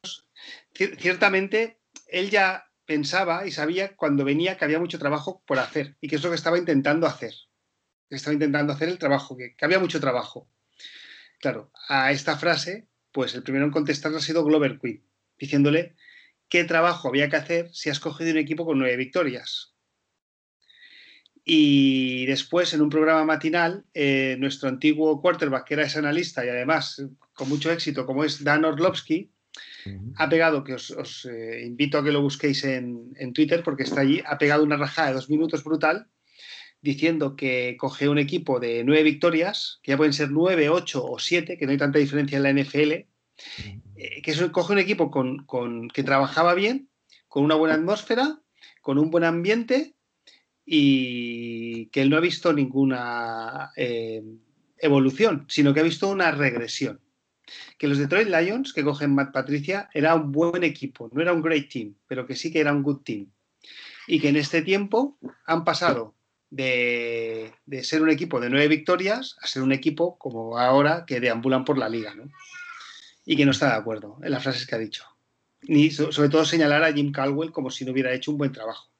[0.74, 6.08] ciertamente él ya pensaba y sabía cuando venía que había mucho trabajo por hacer y
[6.08, 7.34] que es lo que estaba intentando hacer.
[8.10, 10.48] estaba intentando hacer el trabajo, que, había mucho trabajo.
[11.40, 15.04] Claro, a esta frase, pues el primero en contestarla ha sido Glover Queen,
[15.38, 15.96] diciéndole
[16.48, 19.75] qué trabajo había que hacer si has cogido un equipo con nueve victorias.
[21.48, 26.50] Y después, en un programa matinal, eh, nuestro antiguo quarterback, que era ese analista y
[26.50, 27.06] además
[27.36, 29.32] con mucho éxito, como es Dan Orlovsky,
[30.16, 34.24] ha pegado, que os, eh, invito a que lo busquéis en, Twitter porque está allí,
[34.26, 36.08] ha pegado una rajada de dos minutos brutal
[36.82, 41.20] diciendo que coge un equipo de nueve victorias, que ya pueden ser nueve, ocho o
[41.20, 45.88] siete, que no hay tanta diferencia en la NFL, eh, que coge un equipo con,
[45.90, 46.90] que trabajaba bien,
[47.28, 48.40] con una buena atmósfera,
[48.82, 49.95] con un buen ambiente
[50.65, 54.23] y que él no ha visto ninguna eh,
[54.78, 56.99] evolución, sino que ha visto una regresión.
[57.78, 61.43] Que los Detroit Lions que cogen Matt Patricia era un buen equipo, no era un
[61.43, 63.32] great team, pero que sí que era un good team.
[64.08, 66.15] Y que en este tiempo han pasado
[66.49, 71.65] de, ser un equipo de nueve victorias a ser un equipo como ahora que deambulan
[71.65, 72.30] por la liga, ¿no?
[73.25, 75.06] Y que no está de acuerdo en las frases que ha dicho.
[75.63, 78.95] Ni sobre todo señalar a Jim Caldwell como si no hubiera hecho un buen trabajo.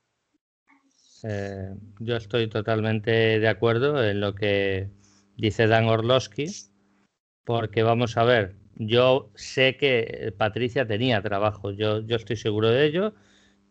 [1.28, 4.90] Eh, yo estoy totalmente de acuerdo en lo que
[5.38, 6.46] dice Dan Orlowski,
[7.44, 12.86] porque vamos a ver, yo sé que Patricia tenía trabajo, yo, yo estoy seguro de
[12.86, 13.14] ello,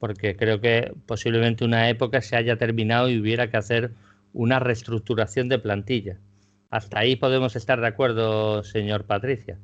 [0.00, 3.92] porque creo que posiblemente una época se haya terminado y hubiera que hacer
[4.32, 6.18] una reestructuración de plantilla.
[6.70, 9.60] Hasta ahí podemos estar de acuerdo, señor Patricia.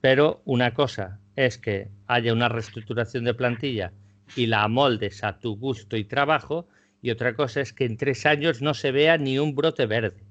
[0.00, 3.92] Pero una cosa es que haya una reestructuración de plantilla
[4.36, 6.66] y la amoldes a tu gusto y trabajo,
[7.02, 10.24] y otra cosa es que en tres años no se vea ni un brote verde,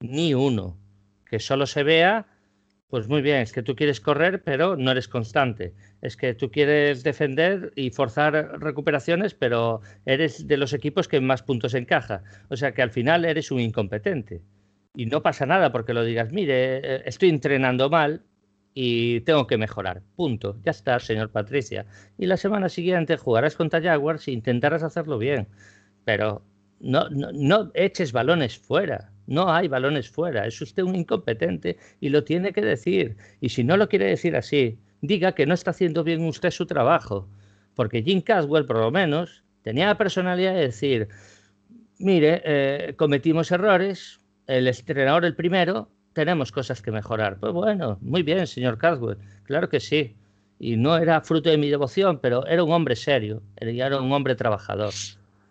[0.00, 0.76] ni uno,
[1.26, 2.26] que solo se vea,
[2.88, 6.50] pues muy bien, es que tú quieres correr, pero no eres constante, es que tú
[6.50, 12.56] quieres defender y forzar recuperaciones, pero eres de los equipos que más puntos encaja, o
[12.56, 14.42] sea que al final eres un incompetente.
[14.96, 18.24] Y no pasa nada porque lo digas, mire, eh, estoy entrenando mal,
[18.74, 20.02] y tengo que mejorar.
[20.16, 20.56] Punto.
[20.64, 21.86] Ya está, señor Patricia.
[22.18, 25.48] Y la semana siguiente jugarás contra Jaguars e intentarás hacerlo bien
[26.04, 26.42] pero
[26.80, 29.10] no, no, eches balones fuera.
[29.26, 30.46] No hay balones fuera.
[30.46, 33.16] Es usted un incompetente y lo tiene que decir.
[33.40, 36.66] Y si no lo quiere decir así, diga que no está haciendo bien usted su
[36.66, 37.28] trabajo.
[37.74, 41.08] Porque Jim Caswell, por lo menos, tenía la personalidad de decir,
[41.98, 47.38] mire, eh, cometimos errores, el entrenador el primero, tenemos cosas que mejorar.
[47.38, 50.16] Pues bueno, muy bien, señor Caswell, claro que sí.
[50.58, 54.34] Y no era fruto de mi devoción, pero era un hombre serio, era un hombre
[54.34, 54.92] trabajador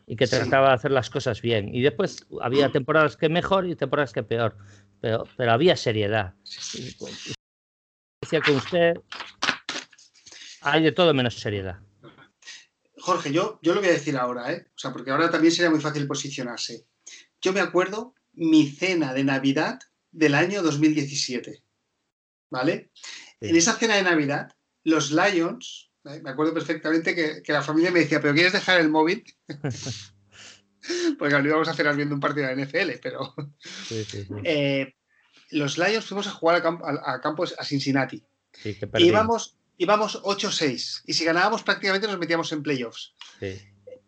[0.10, 1.74] y que trataba de hacer las cosas bien.
[1.74, 4.58] Y después había temporadas que mejor y temporadas que peor,
[5.00, 6.34] pero, pero había seriedad.
[8.22, 8.96] Decía que usted
[10.62, 11.80] hay de todo menos seriedad.
[12.98, 14.66] Jorge, yo, yo lo voy a decir ahora, ¿eh?
[14.76, 16.88] O sea, porque ahora también sería muy fácil posicionarse.
[17.40, 19.80] Yo me acuerdo mi cena de Navidad
[20.12, 21.64] del año 2017,
[22.50, 22.92] ¿vale?
[23.40, 25.89] En esa cena de Navidad, los Lions.
[26.24, 29.24] Me acuerdo perfectamente que, la familia me decía, ¿pero quieres dejar el móvil?
[31.20, 33.34] Porque lo íbamos a hacer viendo un partido de NFL, pero.
[34.44, 34.96] Eh,
[35.52, 38.24] los Lions fuimos a jugar a, campos a Cincinnati.
[38.64, 41.04] y íbamos, íbamos 8-6.
[41.06, 43.14] Y si ganábamos, prácticamente nos metíamos en playoffs.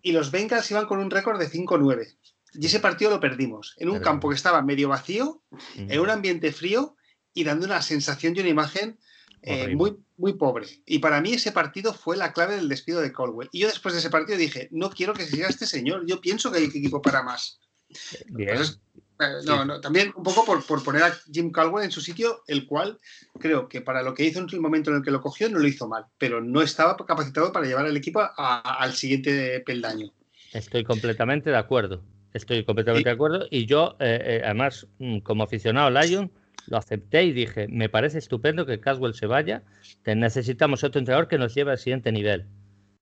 [0.01, 2.15] Y los Bengals iban con un récord de 5-9.
[2.53, 3.75] Y ese partido lo perdimos.
[3.77, 5.41] En un campo que estaba medio vacío,
[5.75, 6.95] en un ambiente frío
[7.33, 8.99] y dando una sensación y una imagen
[9.43, 10.67] eh, muy, muy pobre.
[10.85, 13.49] Y para mí ese partido fue la clave del despido de Colwell.
[13.51, 16.51] Y yo después de ese partido dije, no quiero que siga este señor, yo pienso
[16.51, 17.59] que hay equipo para más.
[19.21, 22.65] Pues eh, también un poco por, por, poner a Jim Caldwell en su sitio, el
[22.65, 22.97] cual
[23.39, 25.59] creo que para lo que hizo en el momento en el que lo cogió no
[25.59, 30.11] lo hizo mal, pero no estaba capacitado para llevar al equipo al siguiente peldaño.
[30.53, 32.03] Estoy completamente de acuerdo.
[32.33, 33.45] Estoy completamente de acuerdo.
[33.51, 36.31] Y yo, eh, además, mm, como aficionado a Lion,
[36.67, 39.63] lo acepté y dije, me parece estupendo que Caswell se vaya,
[40.05, 42.45] necesitamos otro entrenador que nos lleve al siguiente nivel.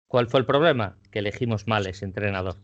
[0.08, 0.98] ¿Cuál fue el problema?
[1.12, 2.56] Que elegimos mal ese entrenador.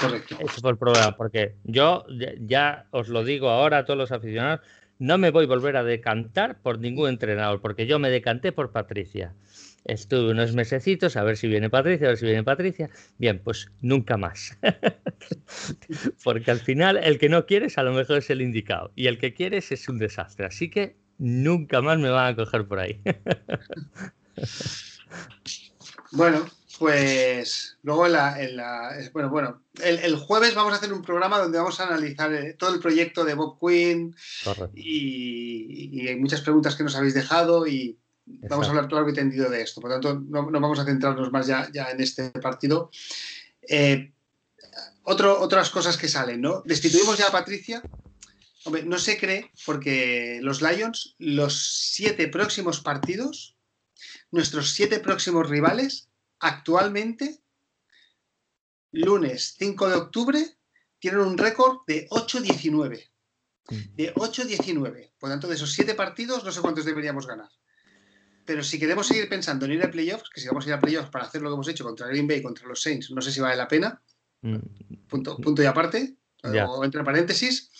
[0.00, 0.36] Correcto.
[0.40, 2.04] Ese fue el problema, porque yo
[2.40, 4.66] ya os lo digo ahora a todos los aficionados,
[4.98, 8.72] no me voy a volver a decantar por ningún entrenador, porque yo me decanté por
[8.72, 9.34] Patricia.
[9.88, 12.90] Estuve unos mesecitos a ver si viene Patricia, a ver si viene Patricia.
[13.16, 14.56] Bien, pues nunca más.
[16.24, 19.18] Porque al final el que no quieres a lo mejor es el indicado y el
[19.18, 20.44] que quieres es un desastre.
[20.44, 23.00] Así que nunca más me van a coger por ahí.
[26.12, 26.44] bueno,
[26.78, 31.80] pues luego en la, bueno, bueno, el, jueves vamos a hacer un programa donde vamos
[31.80, 34.14] a analizar eh, todo el proyecto de Bob Quinn
[34.74, 37.98] y, y, hay muchas preguntas que nos habéis dejado y
[38.48, 41.32] Vamos a hablar todo lo entendido de esto, por lo tanto no, vamos a centrarnos
[41.32, 42.90] más ya, en este partido.
[43.68, 44.12] Eh,
[45.04, 46.62] otras cosas que salen, ¿no?
[46.64, 47.82] Destituimos ya a Patricia.
[48.64, 53.56] Hombre, no se cree porque los Lions, los siete próximos partidos,
[54.30, 56.08] nuestros siete próximos rivales,
[56.40, 57.40] actualmente,
[58.92, 60.58] lunes 5 de octubre,
[60.98, 63.08] tienen un récord de 8-19.
[63.70, 63.94] Mm.
[63.94, 65.12] De 8-19.
[65.18, 67.50] Por lo tanto, de esos siete partidos, no sé cuántos deberíamos ganar.
[68.48, 70.80] Pero si queremos seguir pensando en ir a playoffs, que si vamos a ir a
[70.80, 73.30] playoffs para hacer lo que hemos hecho contra Green Bay, contra los Saints, no sé
[73.30, 74.00] si vale la pena.
[74.40, 74.56] Mm.
[75.06, 77.70] Punto, punto y aparte, o entre paréntesis.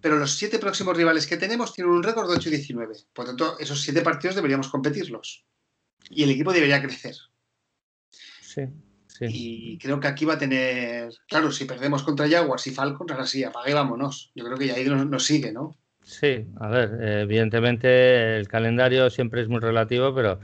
[0.00, 2.94] Pero los siete próximos rivales que tenemos tienen un récord de 8 y 19.
[3.12, 5.44] Por tanto, esos siete partidos deberíamos competirlos.
[6.10, 7.14] Y el equipo debería crecer.
[8.42, 8.62] Sí.
[9.20, 11.14] Y creo que aquí va a tener.
[11.28, 14.32] Claro, si perdemos contra Jaguars y Falcons, ahora sí, apague, vámonos.
[14.34, 15.78] Yo creo que ya ahí nos, sigue, ¿no?
[16.04, 20.38] Sí, a ver, evidentemente el calendario siempre es muy relativo, pero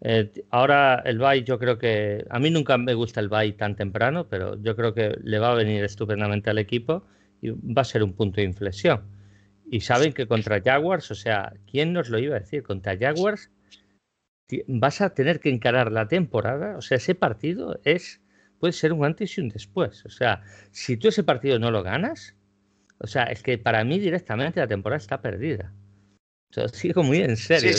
[0.00, 3.76] eh, ahora el bye yo creo que a mí nunca me gusta el bye tan
[3.76, 7.04] temprano, pero yo creo que le va a venir estupendamente al equipo
[7.40, 9.04] y va a ser un punto de inflexión.
[9.70, 12.64] Y saben que contra Jaguars, o sea, ¿quién nos lo iba a decir?
[12.64, 13.50] Contra Jaguars
[14.66, 18.20] vas a tener que encarar la temporada, o sea, ese partido es
[18.58, 20.04] puede ser un antes y un después.
[20.06, 22.34] O sea, si tú ese partido no lo ganas,
[23.04, 25.70] o sea, es que para mí directamente la temporada está perdida.
[26.50, 27.70] O sea, sigo muy en serio.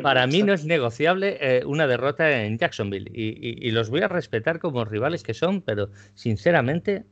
[0.00, 4.60] para mí no es negociable eh, una derrota en Jacksonville y, los voy a respetar
[4.60, 7.04] como rivales que son, pero sinceramente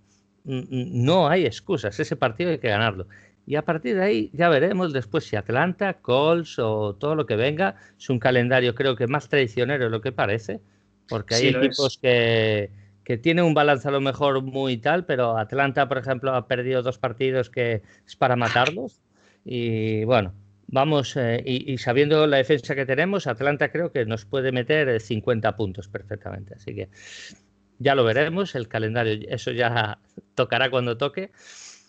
[0.44, 1.98] no hay excusas.
[1.98, 3.08] Ese partido hay que ganarlo.
[3.44, 7.34] Y a partir de ahí ya veremos después si Atlanta, Colts o todo lo que
[7.34, 7.74] venga.
[7.98, 10.60] Es un calendario creo que más traicionero de lo que parece,
[11.08, 12.70] porque hay equipos que,
[13.04, 16.82] que tienen un balance a lo mejor muy tal, pero Atlanta, por ejemplo, ha perdido
[16.82, 19.00] dos partidos que es para matarlos.
[19.44, 20.34] Y bueno,
[20.68, 25.56] vamos, eh, y, sabiendo la defensa que tenemos, Atlanta creo que nos puede meter 50
[25.56, 26.54] puntos perfectamente.
[26.54, 26.88] Así que
[27.78, 29.98] ya lo veremos, el calendario, eso ya
[30.34, 31.30] tocará cuando toque.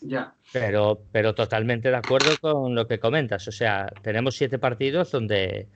[0.02, 0.34] Ya.
[0.52, 3.48] Pero, pero totalmente de acuerdo con lo que comentas.
[3.48, 5.68] O sea, tenemos siete partidos donde,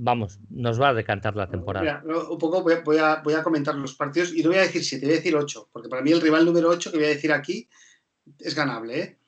[0.00, 2.02] vamos, nos va a decantar la temporada.
[2.04, 5.06] un poco voy a, voy, a, comentar los partidos y no voy a decir siete,
[5.06, 7.32] voy a decir ocho, porque para mí el rival número ocho que voy a decir
[7.32, 7.68] aquí
[8.38, 9.00] es ganable.
[9.00, 9.18] ¿eh?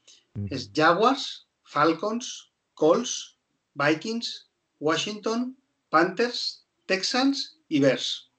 [0.50, 3.38] Es Jaguars, Falcons, Colts,
[3.74, 5.56] Vikings, Washington,
[5.90, 8.30] Panthers, Texans y Bears.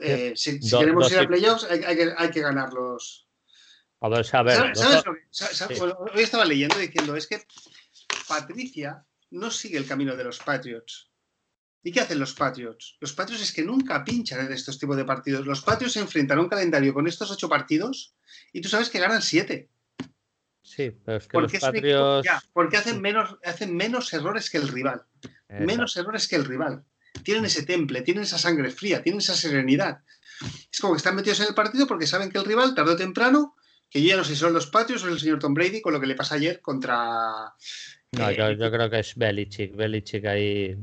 [0.00, 3.26] Eh, si, queremos ir a playoffs hay, que, hay que ganarlos
[4.00, 7.42] a ver, ¿Sabes, hoy estaba leyendo diciendo, es que
[8.28, 9.04] Patricia
[9.36, 11.10] no sigue el camino de los Patriots.
[11.82, 12.96] ¿Y qué hacen los Patriots?
[13.00, 15.46] Los Patriots es que nunca pinchan en estos tipos de partidos.
[15.46, 18.14] Los Patriots se enfrentan a un calendario con estos ocho partidos
[18.52, 19.68] y tú sabes que ganan siete.
[20.62, 22.28] Sí, pero es que los Patriots...
[22.52, 25.04] porque hacen menos, hacen menos errores que el rival.
[25.48, 26.84] Menos errores que el rival.
[27.22, 30.00] Tienen ese temple, tienen esa sangre fría, tienen esa serenidad.
[30.72, 32.96] Es como que están metidos en el partido porque saben que el rival, tarde o
[32.96, 33.54] temprano,
[33.88, 35.92] que yo ya no sé si son los patios o el señor Tom Brady con
[35.92, 37.54] lo que le pasa ayer contra.
[38.18, 39.76] No, yo, eh, creo que es Belichick.
[39.76, 40.76] Belichick ahí.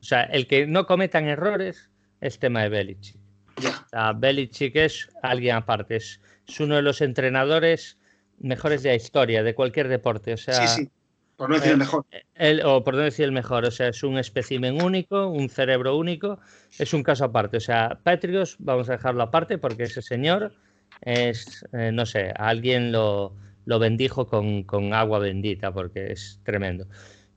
[0.00, 3.16] O sea, el que no cometan errores es tema de Belichick.
[3.56, 4.12] Ya.
[4.12, 5.96] Belichick es alguien aparte.
[5.96, 6.20] Es,
[6.60, 7.98] uno de los entrenadores
[8.38, 10.34] mejores de la historia, de cualquier deporte.
[10.34, 10.90] O sea, sí, sí.
[11.36, 12.06] Por no decir el mejor.
[12.64, 13.64] o por no decir el mejor.
[13.64, 16.38] O sea, es un espécimen único, un cerebro único.
[16.78, 17.56] Es un caso aparte.
[17.56, 20.54] O sea, Patriots, vamos a dejarlo aparte porque ese señor
[21.00, 26.86] es, eh, no sé, alguien lo, lo bendijo con, con, agua bendita porque es tremendo.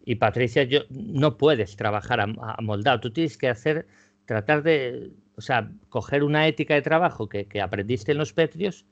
[0.05, 3.87] Y Patricia, yo, no puedes trabajar a, moldado, tú tienes que hacer,
[4.25, 8.85] tratar de, o sea, coger una ética de trabajo que, que aprendiste en los Petrios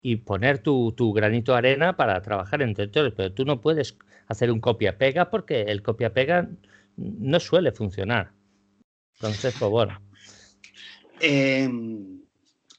[0.00, 3.96] y poner tu, tu, granito de arena para trabajar entre todos, pero tú no puedes
[4.28, 6.48] hacer un copia-pega porque el copia-pega
[6.96, 8.32] no suele funcionar.
[9.14, 10.00] Entonces, pues bueno.
[11.20, 11.68] Eh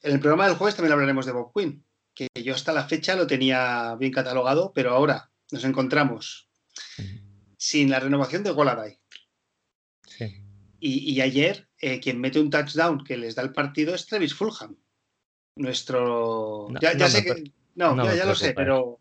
[0.06, 1.84] en el programa del jueves también hablaremos de Bob Quinn,
[2.16, 6.48] que yo hasta la fecha lo tenía bien catalogado, pero ahora nos encontramos
[7.58, 8.98] sin la renovación de Goladay.
[10.78, 14.76] Y, ayer, eh, quien mete un touchdown que les da el partido es Travis Fulham.
[15.56, 16.68] Nuestro.
[16.80, 17.52] ya, sé que.
[17.74, 19.00] No, ya, lo sé, pero.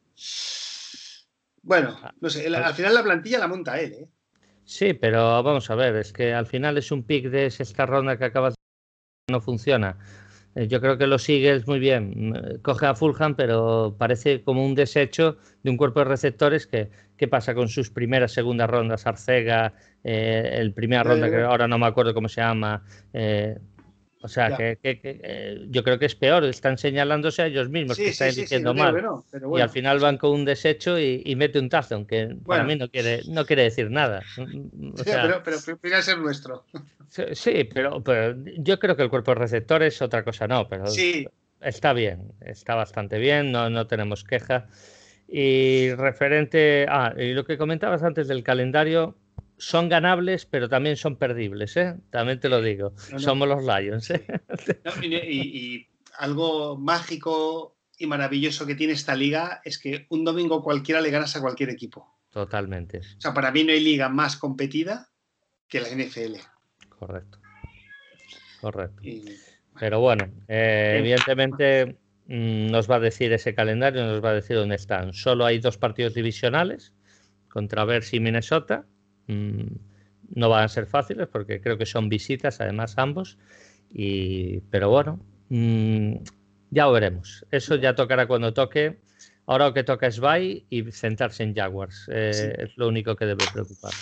[1.62, 2.48] Bueno, ah, no sé.
[2.48, 4.10] al final la plantilla la monta él, ¿eh?
[4.64, 8.18] Sí, pero vamos a ver, es que al final es un pick de esta ronda
[8.18, 9.98] que acabas de no funciona.
[10.56, 12.14] Eh, yo creo que lo sigues muy bien.
[12.16, 16.90] Mm, coge a Fulham, pero parece como un desecho de un cuerpo de receptores que,
[17.18, 19.06] ¿qué pasa con sus primeras, segundas rondas?
[19.06, 23.58] Arcega, eh, el primera ronda, que ahora no me acuerdo cómo se llama, eh,
[24.26, 28.08] o sea, que, eh, yo creo que es peor, están señalándose a ellos mismos que
[28.08, 29.06] están diciendo mal.
[29.56, 32.90] Y al final van con un desecho y, mete un tazo, aunque para mí no
[32.90, 34.24] quiere, no quiere decir nada.
[35.06, 36.66] pero, pero, pero ser nuestro.
[37.10, 38.04] Sí, pero,
[38.58, 40.86] yo creo que el cuerpo de receptor es otra cosa, no, pero
[41.62, 44.68] está bien, está bastante bien, no, no tenemos queja.
[45.28, 49.18] Y referente a y lo que comentabas antes del calendario,
[49.58, 51.96] son ganables, pero también son perdibles, ¿eh?
[52.10, 52.94] También te lo digo.
[53.18, 54.26] Somos los Lions, ¿eh?
[55.04, 55.88] y,
[56.18, 61.36] algo mágico y maravilloso que tiene esta liga es que un domingo cualquiera le ganas
[61.36, 62.20] a cualquier equipo.
[62.30, 63.00] Totalmente.
[63.00, 65.10] O sea, para mí no hay liga más competida
[65.68, 66.36] que la NFL.
[67.00, 67.40] Correcto.
[68.62, 69.02] Correcto.
[69.80, 74.56] Pero bueno, eh, evidentemente mm, nos va a decir ese calendario, nos va a decir
[74.56, 75.14] dónde están.
[75.14, 76.94] Solo hay dos partidos divisionales
[77.50, 78.86] contra Versi y Minnesota
[79.28, 79.76] Mm,
[80.36, 83.38] no van a ser fáciles porque creo que son visitas, además, ambos.
[83.94, 85.20] Y, pero bueno,
[85.50, 86.16] mm,
[86.72, 87.46] ya lo veremos.
[87.52, 89.00] Eso ya tocará cuando toque.
[89.48, 92.10] Ahora lo que toca es Bay y sentarse en Jaguars.
[92.12, 93.94] Eh, es lo único que debe preocupar.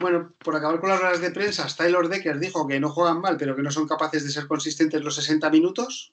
[0.00, 3.36] Bueno, por acabar con las ruedas de prensa, Taylor Decker dijo que no juegan mal,
[3.36, 6.12] pero que no son capaces de ser consistentes los 60 minutos.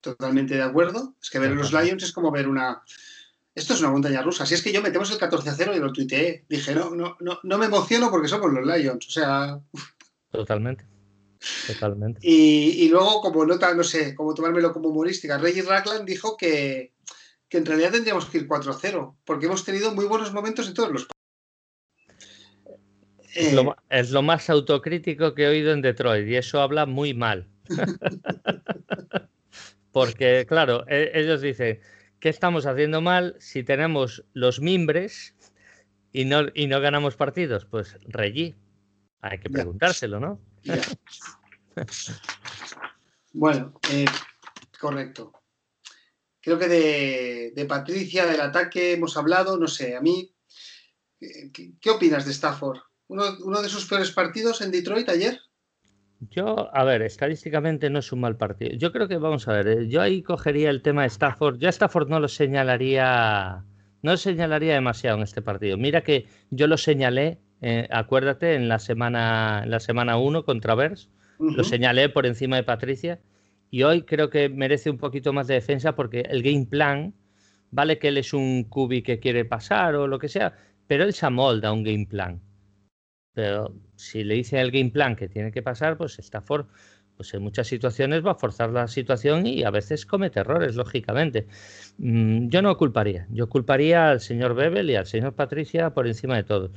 [0.00, 1.14] Totalmente de acuerdo.
[1.20, 2.82] Es que ver a los Lions es como ver una.
[3.54, 4.46] Esto es una montaña rusa.
[4.46, 6.44] Si es que yo metemos el 14 a 0 y lo tuiteé.
[6.48, 9.06] Dije, no, no, no, no me emociono porque somos los Lions.
[9.06, 9.60] O sea.
[10.30, 10.86] Totalmente.
[11.66, 12.20] Totalmente.
[12.22, 16.92] Y, luego, como nota, no sé, como tomármelo como humorística, Reggie Ragland dijo que,
[17.48, 20.66] que en realidad tendríamos que ir 4 a 0, porque hemos tenido muy buenos momentos
[20.68, 21.06] en todos los
[23.36, 26.86] es lo, eh, es lo, más autocrítico que he oído en Detroit y eso habla
[26.86, 27.46] muy mal.
[29.92, 31.80] Porque, claro, e, ellos dicen,
[32.20, 35.34] ¿qué estamos haciendo mal si tenemos los mimbres
[36.12, 37.64] y no, y no ganamos partidos?
[37.64, 38.54] Pues Reggie,
[39.20, 40.40] hay que preguntárselo, ¿no?
[43.32, 44.06] bueno, eh,
[44.80, 45.32] correcto.
[46.40, 50.32] Creo que de, de, Patricia, del ataque, hemos hablado, no sé, a mí,
[51.18, 52.78] ¿qué, qué opinas de Stafford?
[53.08, 55.40] Uno, de sus peores partidos en Detroit ayer.
[56.30, 58.72] Yo, a ver, estadísticamente no es un mal partido.
[58.76, 61.58] Yo creo que, vamos a ver, eh, yo ahí cogería el tema de Stafford.
[61.58, 63.64] Yo a Stafford no lo señalaría,
[64.02, 65.76] no lo señalaría demasiado en este partido.
[65.76, 70.74] Mira que yo lo señalé, eh, acuérdate, en la semana en la semana 1 contra
[70.74, 73.20] Vers, lo señalé por encima de Patricia.
[73.70, 77.14] Y hoy creo que merece un poquito más de defensa porque el game plan,
[77.70, 81.12] vale que él es un cubi que quiere pasar o lo que sea, pero él
[81.12, 82.40] se amolda un game plan.
[83.36, 86.68] Pero si le dice el game plan que tiene que pasar, pues Stafford
[87.18, 91.46] pues en muchas situaciones va a forzar la situación y a veces comete errores, lógicamente.
[91.98, 96.36] Mm, yo no culparía, yo culparía al señor Bebel y al señor Patricia por encima
[96.36, 96.72] de todo.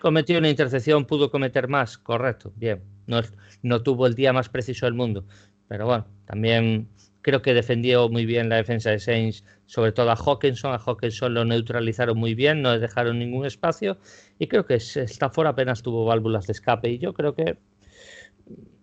[0.00, 2.82] Cometió una intercepción, pudo cometer más, correcto, bien.
[3.06, 3.20] No,
[3.62, 5.26] no tuvo el día más preciso del mundo,
[5.66, 6.88] pero bueno, también
[7.28, 10.72] creo que defendió muy bien la defensa de Saints, sobre todo a Hawkinson.
[10.72, 13.98] A Hawkinson lo neutralizaron muy bien, no le dejaron ningún espacio.
[14.38, 16.88] Y creo que Stafford apenas tuvo válvulas de escape.
[16.88, 17.58] Y yo creo que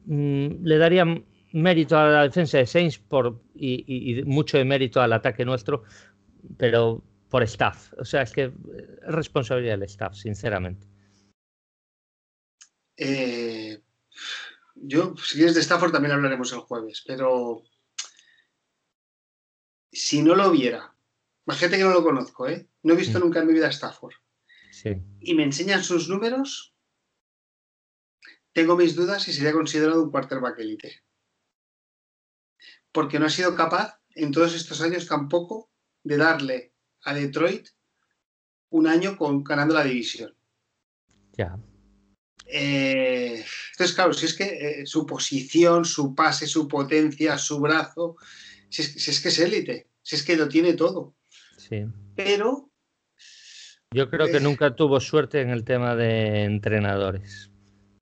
[0.05, 1.05] mm, le daría
[1.53, 5.81] mérito a la defensa de Saints por, y, mucho de mérito al ataque nuestro,
[6.57, 7.93] pero por staff.
[7.97, 8.51] O sea, es que es
[9.07, 10.85] responsabilidad del staff, sinceramente.
[12.95, 13.81] Eh,
[14.75, 17.63] yo, si es de Stafford, también hablaremos el jueves, pero
[19.95, 20.95] si no lo viera,
[21.53, 22.67] gente que no lo conozco, ¿eh?
[22.83, 23.21] No he visto mm.
[23.21, 24.13] nunca en mi vida a Stafford.
[25.21, 26.75] Y me enseñan sus números,
[28.51, 31.01] tengo mis dudas si sería considerado un quarterback élite.
[32.91, 35.71] Porque no ha sido capaz en todos estos años tampoco
[36.03, 36.73] de darle
[37.03, 37.69] a Detroit
[38.69, 40.35] un año con, ganando la división.
[41.37, 41.57] Ya.
[42.45, 48.17] Eh, entonces, claro, si es que eh, su posición, su pase, su potencia, su brazo,
[48.69, 51.15] si es, que es élite, si es que lo tiene todo.
[51.57, 51.85] Sí.
[52.15, 52.69] Pero.
[53.91, 57.51] Yo creo que nunca tuvo suerte en el tema de entrenadores.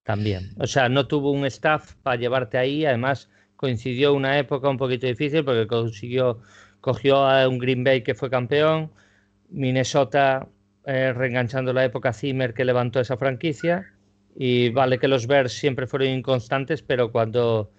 [0.03, 0.53] También.
[0.57, 2.86] O sea, no tuvo un staff para llevarte ahí.
[2.86, 6.41] Además, coincidió una época un poquito difícil porque consiguió,
[6.82, 8.91] cogió a un Green Bay que fue campeón.
[9.49, 10.47] Minnesota
[10.86, 13.93] eh, reenganchando la época Zimmer que levantó esa franquicia.
[14.36, 17.72] Y vale que los Bears siempre fueron inconstantes, pero cuando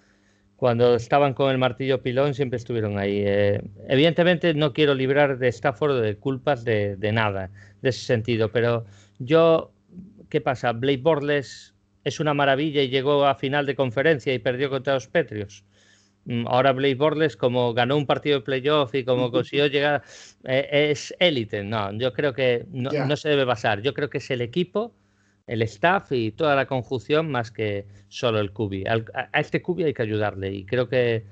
[0.55, 3.23] cuando estaban con el martillo pilón siempre estuvieron ahí.
[3.25, 7.51] Eh, evidentemente no quiero librar de Stafford de culpas de, nada,
[7.81, 8.85] de ese sentido, pero
[9.19, 9.71] yo,
[10.29, 10.71] ¿qué pasa?
[10.71, 15.07] Blake Bortles es una maravilla y llegó a final de conferencia y perdió contra los
[15.07, 15.65] Petrios.
[16.25, 20.03] Mm, ahora Blake Bortles, como ganó un partido de playoff y como consiguió llegar,
[20.45, 21.63] eh, es élite.
[21.63, 23.81] No, yo creo que no, no se debe basar.
[23.81, 24.93] Yo creo que es el equipo
[25.47, 28.83] el staff y toda la conjunción más que solo el cubi.
[28.85, 31.25] a, este cubi hay que ayudarle y creo que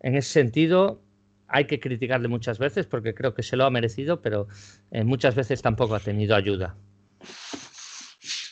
[0.00, 1.02] en ese sentido
[1.48, 4.48] hay que criticarle muchas veces porque creo que se lo ha merecido, pero
[4.90, 6.76] eh, muchas veces tampoco ha tenido ayuda.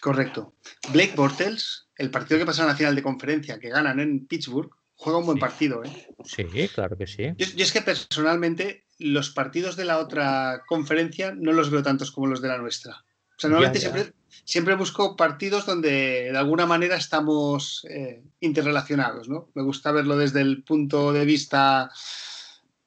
[0.01, 0.55] Correcto.
[0.93, 4.71] Blake Bortles, el partido que pasaron a la final de conferencia, que ganan en Pittsburgh,
[4.95, 5.83] juega un buen partido.
[5.85, 6.09] ¿eh?
[6.25, 6.45] Sí,
[6.75, 7.33] claro que sí.
[7.37, 12.29] Yo, es que personalmente los partidos de la otra conferencia no los veo tantos como
[12.29, 13.05] los de la nuestra.
[13.37, 14.13] O sea, normalmente siempre
[14.45, 19.51] siempre busco partidos donde de alguna manera estamos eh, interrelacionados, ¿no?
[19.55, 21.91] Me gusta verlo desde el punto de vista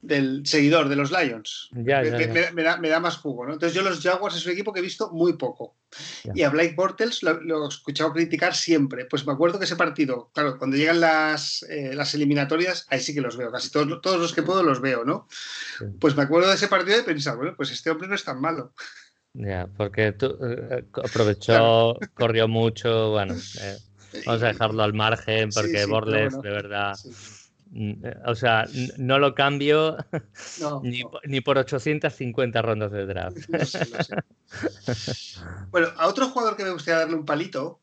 [0.00, 1.70] del seguidor de los Lions.
[1.72, 3.54] me, da, más jugo, ¿no?
[3.54, 5.76] Entonces yo los Jaguars es un equipo que he visto muy poco.
[6.34, 9.06] Y a Blake Bortles lo, he escuchado criticar siempre.
[9.06, 13.14] Pues me acuerdo que ese partido, claro, cuando llegan las, eh, las eliminatorias, ahí sí
[13.14, 13.50] que los veo.
[13.50, 15.26] Casi todos, todos los que puedo los veo, ¿no?
[15.98, 18.40] Pues me acuerdo de ese partido y pensar, bueno, pues este hombre no es tan
[18.40, 18.74] malo.
[19.38, 23.34] Ya, porque tú, eh, aprovechó, corrió mucho, bueno.
[23.60, 23.76] Eh,
[24.24, 26.96] Vamos a dejarlo al margen porque Borles, de verdad.
[27.70, 28.66] Mm, o sea,
[28.96, 29.96] no lo cambio
[31.24, 33.38] ni, por 850 rondas de draft.
[35.70, 37.80] bueno, a otro jugador que me gustaría darle un palito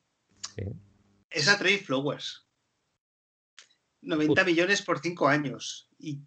[1.29, 2.45] es a Trey Flowers.
[4.01, 5.89] 90 millones por 5 años.
[5.99, 6.19] Y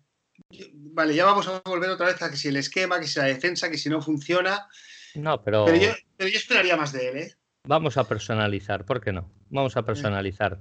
[0.72, 3.27] vale, ya vamos a volver otra vez a que si el esquema, que si la
[3.27, 4.66] defensa, que si no funciona.
[5.17, 5.64] No, pero.
[5.67, 5.77] Pero
[6.29, 7.33] yo, esperaría más de él, ¿eh?
[7.64, 9.31] Vamos a personalizar, ¿por qué no?
[9.51, 10.59] Vamos a personalizar.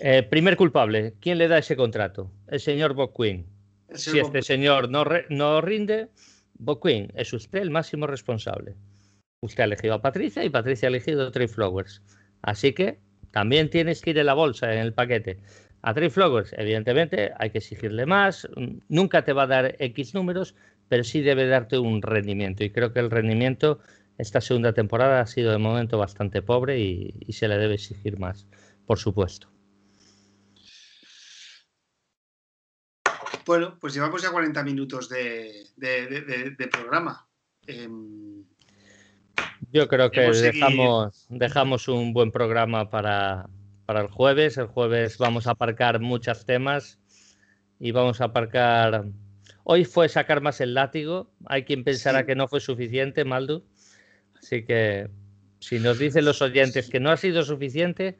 [0.00, 2.30] Eh, primer culpable, ¿quién le da ese contrato?
[2.46, 3.46] El señor Boquin.
[3.94, 6.10] Si este señor no, no rinde,
[6.58, 8.76] Boquin es usted el máximo responsable.
[9.40, 12.02] Usted ha elegido a Patricia y Patricia ha elegido a Trey Flowers.
[12.42, 12.98] Así que
[13.30, 15.38] también tienes que ir en la bolsa, en el paquete.
[15.82, 18.48] A Trey Flowers, evidentemente, hay que exigirle más.
[18.88, 20.54] Nunca te va a dar X números,
[20.88, 22.64] pero sí debe darte un rendimiento.
[22.64, 23.80] Y creo que el rendimiento
[24.18, 28.46] esta segunda temporada ha sido de momento bastante pobre y se le debe exigir más,
[28.86, 29.48] por supuesto.
[33.46, 35.68] Bueno, pues llevamos ya 40 minutos de,
[36.70, 37.28] programa.
[37.68, 38.44] Em,
[39.72, 43.48] Yo creo que dejamos, dejamos un buen programa para,
[43.88, 44.58] el jueves.
[44.58, 46.98] El jueves vamos a aparcar muchos temas
[47.78, 49.04] y vamos a aparcar...
[49.68, 51.28] Hoy fue sacar más el látigo.
[51.46, 53.64] Hay quien pensará que no fue suficiente, Maldu.
[54.38, 55.10] Así que
[55.58, 58.16] si nos dicen los oyentes que no ha sido suficiente,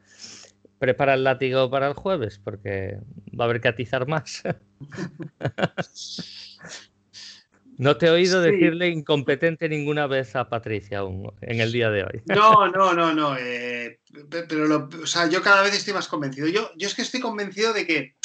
[0.77, 4.43] prepara el látigo para el jueves, porque va a haber que atizar más.
[7.77, 12.03] no te he oído decirle incompetente ninguna vez a Patricia aún en el día de
[12.03, 12.21] hoy.
[12.25, 13.37] No, no, no, no.
[13.37, 14.01] Eh,
[14.49, 16.49] pero o sea, yo cada vez estoy más convencido.
[16.49, 18.17] Yo, yo es que estoy convencido de que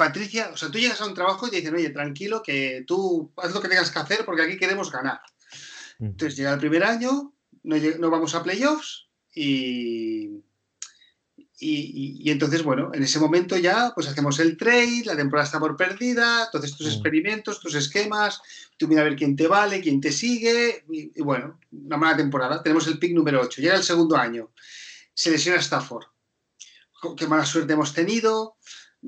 [0.00, 3.30] Patricia, o sea, tú llegas a un trabajo y te dicen, oye, tranquilo, que tú
[3.36, 5.20] haz lo que tengas que hacer porque aquí queremos ganar.
[5.98, 6.06] Mm.
[6.06, 10.42] Entonces llega el primer año, no, no vamos a playoffs y,
[11.62, 15.76] y, entonces, bueno, en ese momento ya pues hacemos el trade, la temporada está por
[15.76, 18.40] perdida, entonces tus experimentos, tus esquemas,
[18.78, 22.62] tú mira a ver quién te vale, quién te sigue, y, bueno, una mala temporada.
[22.62, 24.50] Tenemos el pick número 8, llega el segundo año,
[25.12, 26.06] se lesiona Stafford.
[27.14, 28.56] Qué mala suerte hemos tenido.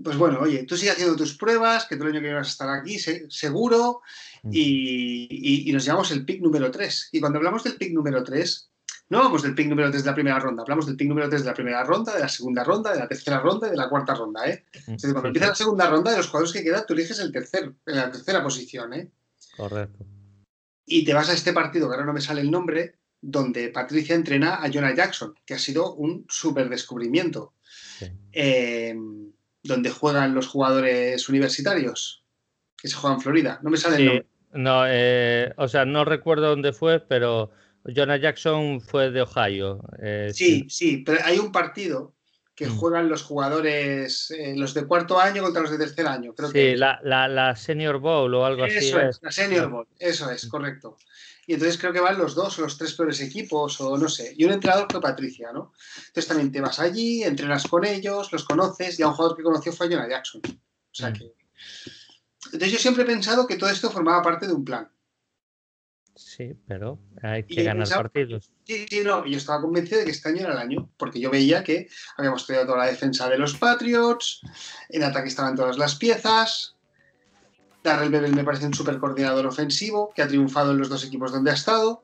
[0.02, 2.50] Pues bueno, oye, tú sigues haciendo tus pruebas, que todo el año que vas a
[2.50, 4.00] estar aquí, seguro,
[4.42, 4.50] mm.
[4.52, 7.10] y, y, nos llevamos el pick número 3.
[7.12, 8.72] Y cuando hablamos del pick número 3,
[9.12, 11.42] no vamos del pick número 3 de la primera ronda, hablamos del pick número 3
[11.42, 13.90] de la primera ronda, de la segunda ronda, de la tercera ronda y de la
[13.90, 14.64] cuarta ronda, ¿eh?
[14.86, 17.96] cuando empieza la segunda ronda, de los jugadores que quedan, tú eliges el tercer, en
[17.96, 19.10] la tercera posición, ¿eh?
[19.54, 20.06] Correcto.
[20.86, 24.14] Y te vas a este partido, que ahora no me sale el nombre, donde Patricia
[24.14, 27.52] entrena a Jonah Jackson, que ha sido un súper descubrimiento.
[28.32, 28.96] Eh,
[29.62, 32.24] donde juegan los jugadores universitarios,
[32.76, 33.60] que se juegan en Florida.
[33.62, 34.26] No me sale el nombre.
[34.52, 37.50] No, eh, o sea, no recuerdo dónde fue, pero
[37.84, 39.80] Jonah Jackson fue de Ohio.
[40.02, 42.14] Eh, sí, sí, pero hay un partido
[42.62, 42.76] que mm.
[42.78, 46.32] juegan los jugadores, eh, los de cuarto año contra los de tercer año.
[46.32, 48.76] Creo sí, la, la, Senior Bowl o algo así.
[48.76, 50.96] Eso es, la Senior Bowl, eso es, correcto.
[51.44, 54.32] Y entonces creo que van los dos o los tres peores equipos, o no sé.
[54.36, 55.72] Y un entrenador fue Patricia, ¿no?
[55.96, 59.42] Entonces también te vas allí, entrenas con ellos, los conoces, y a un jugador que
[59.42, 60.40] conoció fue Jonah Jackson.
[60.46, 61.14] O sea mm.
[61.14, 61.34] que.
[62.52, 64.88] Entonces yo siempre he pensado que todo esto formaba parte de un plan.
[66.34, 68.50] Sí, pero hay que ganar partidos.
[68.64, 71.30] Sí, sí, no, yo estaba convencido de que este año era el año, porque yo
[71.30, 74.40] veía que habíamos estudiado toda la defensa de los Patriots,
[74.88, 76.74] en ataque estaban todas las piezas,
[77.84, 81.32] Darrell Bebel me parece un super coordinador ofensivo, que ha triunfado en los dos equipos
[81.32, 82.02] donde ha estado.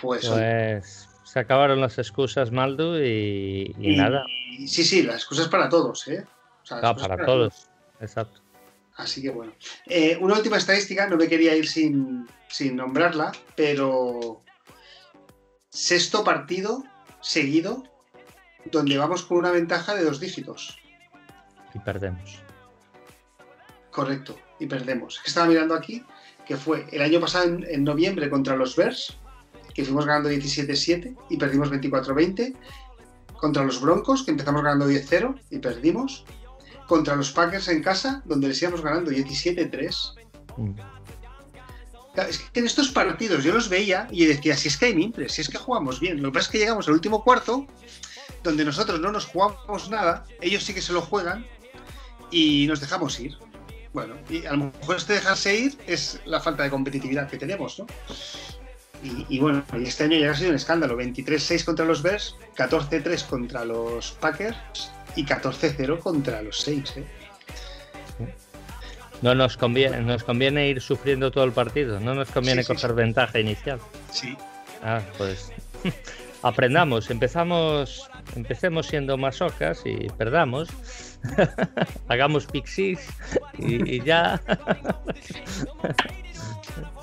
[0.00, 4.24] Pues, pues se acabaron las excusas, Maldo, y, nada.
[4.66, 6.24] Sí, sí, las excusas para todos, ¿eh?
[6.70, 7.68] para, para, todos,
[8.00, 8.40] exacto.
[8.98, 9.52] Así que bueno.
[9.86, 12.28] Eh, una última estadística, no me quería ir sin,
[12.72, 14.42] nombrarla, pero
[15.70, 16.82] sexto partido
[17.20, 17.84] seguido
[18.72, 20.76] donde vamos con una ventaja de dos dígitos.
[21.74, 22.42] Y perdemos.
[23.92, 25.22] Correcto, y perdemos.
[25.24, 26.04] Estaba mirando aquí
[26.44, 29.16] que fue el año pasado en, noviembre contra los Bears,
[29.74, 32.56] que fuimos ganando 17-7 y perdimos 24-20.
[33.34, 36.24] Contra los Broncos, que empezamos ganando 10-0 y perdimos
[36.88, 40.14] contra los Packers en casa, donde les íbamos ganando 17-3.
[40.56, 40.72] Mm.
[42.28, 45.32] Es que en estos partidos yo los veía y decía, si es que hay mimpres,
[45.34, 46.20] si es que jugamos bien.
[46.20, 47.66] Lo que pasa es que llegamos al último cuarto,
[48.42, 51.46] donde nosotros no nos jugamos nada, ellos sí que se lo juegan
[52.32, 53.36] y nos dejamos ir.
[53.92, 57.78] Bueno, y a lo mejor este dejarse ir es la falta de competitividad que tenemos,
[57.78, 57.86] ¿no?
[59.28, 60.98] Y, bueno, este año ya ha sido un escándalo.
[60.98, 66.96] 23-6 contra los Bears, 14-3 contra los Packers y 14-0 contra los 6.
[66.98, 67.04] ¿eh?
[69.20, 73.40] No nos conviene, nos conviene ir sufriendo todo el partido, no nos conviene coger ventaja
[73.40, 73.80] inicial.
[74.12, 74.36] Sí.
[74.84, 75.50] Ah, pues
[76.42, 80.68] aprendamos, empezamos, empecemos siendo masocas y perdamos,
[82.08, 83.08] hagamos pixies
[83.58, 84.40] y, ya.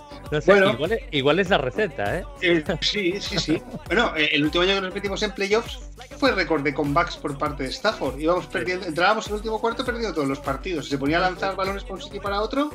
[0.46, 0.78] bueno,
[1.12, 2.26] igual, es, la receta, ¿eh?
[2.42, 2.64] ¿eh?
[2.82, 3.62] sí, sí, sí.
[3.88, 5.80] Bueno, eh, el último año que nos metimos en playoffs
[6.18, 8.20] fue récord de comebacks por parte de Stafford.
[8.20, 10.90] Íbamos perdiendo, entrábamos en el último cuarto perdiendo todos los partidos.
[10.90, 12.72] Se ponía a lanzar balones por un sitio para otro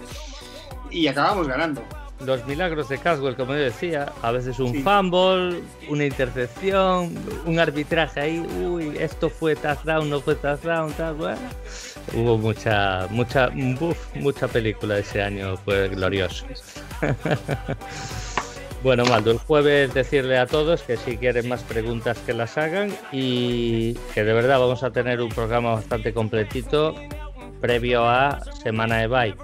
[0.91, 1.83] y acabamos ganando
[2.25, 7.15] los milagros de Caswell, como yo decía, a veces un fumble, una intercepción,
[7.47, 11.41] un arbitraje ahí, uy, esto fue touchdown, no fue touchdown, tal, bueno.
[12.15, 13.51] Hubo mucha, mucha,
[14.15, 16.45] mucha película ese año, fue glorioso.
[18.83, 22.93] bueno, Maldo, el jueves decirle a todos que si quieren más preguntas que las hagan
[23.13, 26.95] y que de verdad vamos a tener un programa bastante completito
[27.61, 29.35] previo a Semana de Bye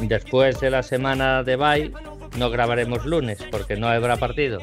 [0.00, 1.92] Después de la semana de bye
[2.36, 4.58] no grabaremos lunes porque no habrá partido,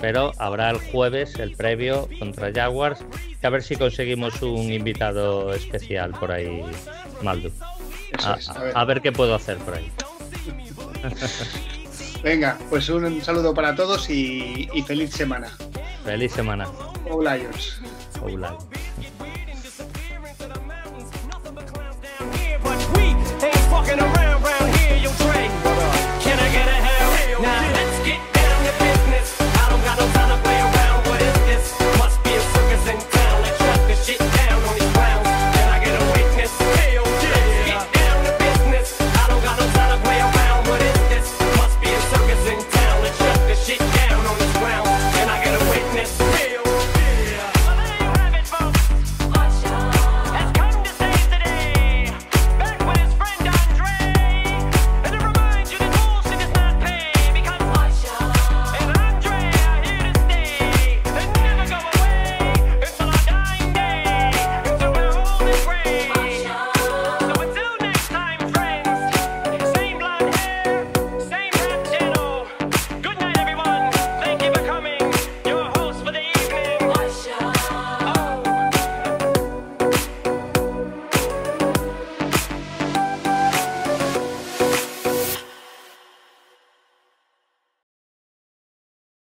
[0.00, 3.04] pero habrá el jueves el previo contra Jaguars,
[3.46, 6.62] a ver si conseguimos un invitado especial por ahí,
[7.22, 7.50] Maldu.
[8.74, 9.00] A, ver.
[9.00, 9.90] qué puedo hacer por ahí.
[12.22, 15.48] Venga, pues un saludo para todos y, feliz semana.
[16.04, 16.66] Feliz semana.
[17.10, 17.80] O Lions.
[18.24, 18.64] Lions.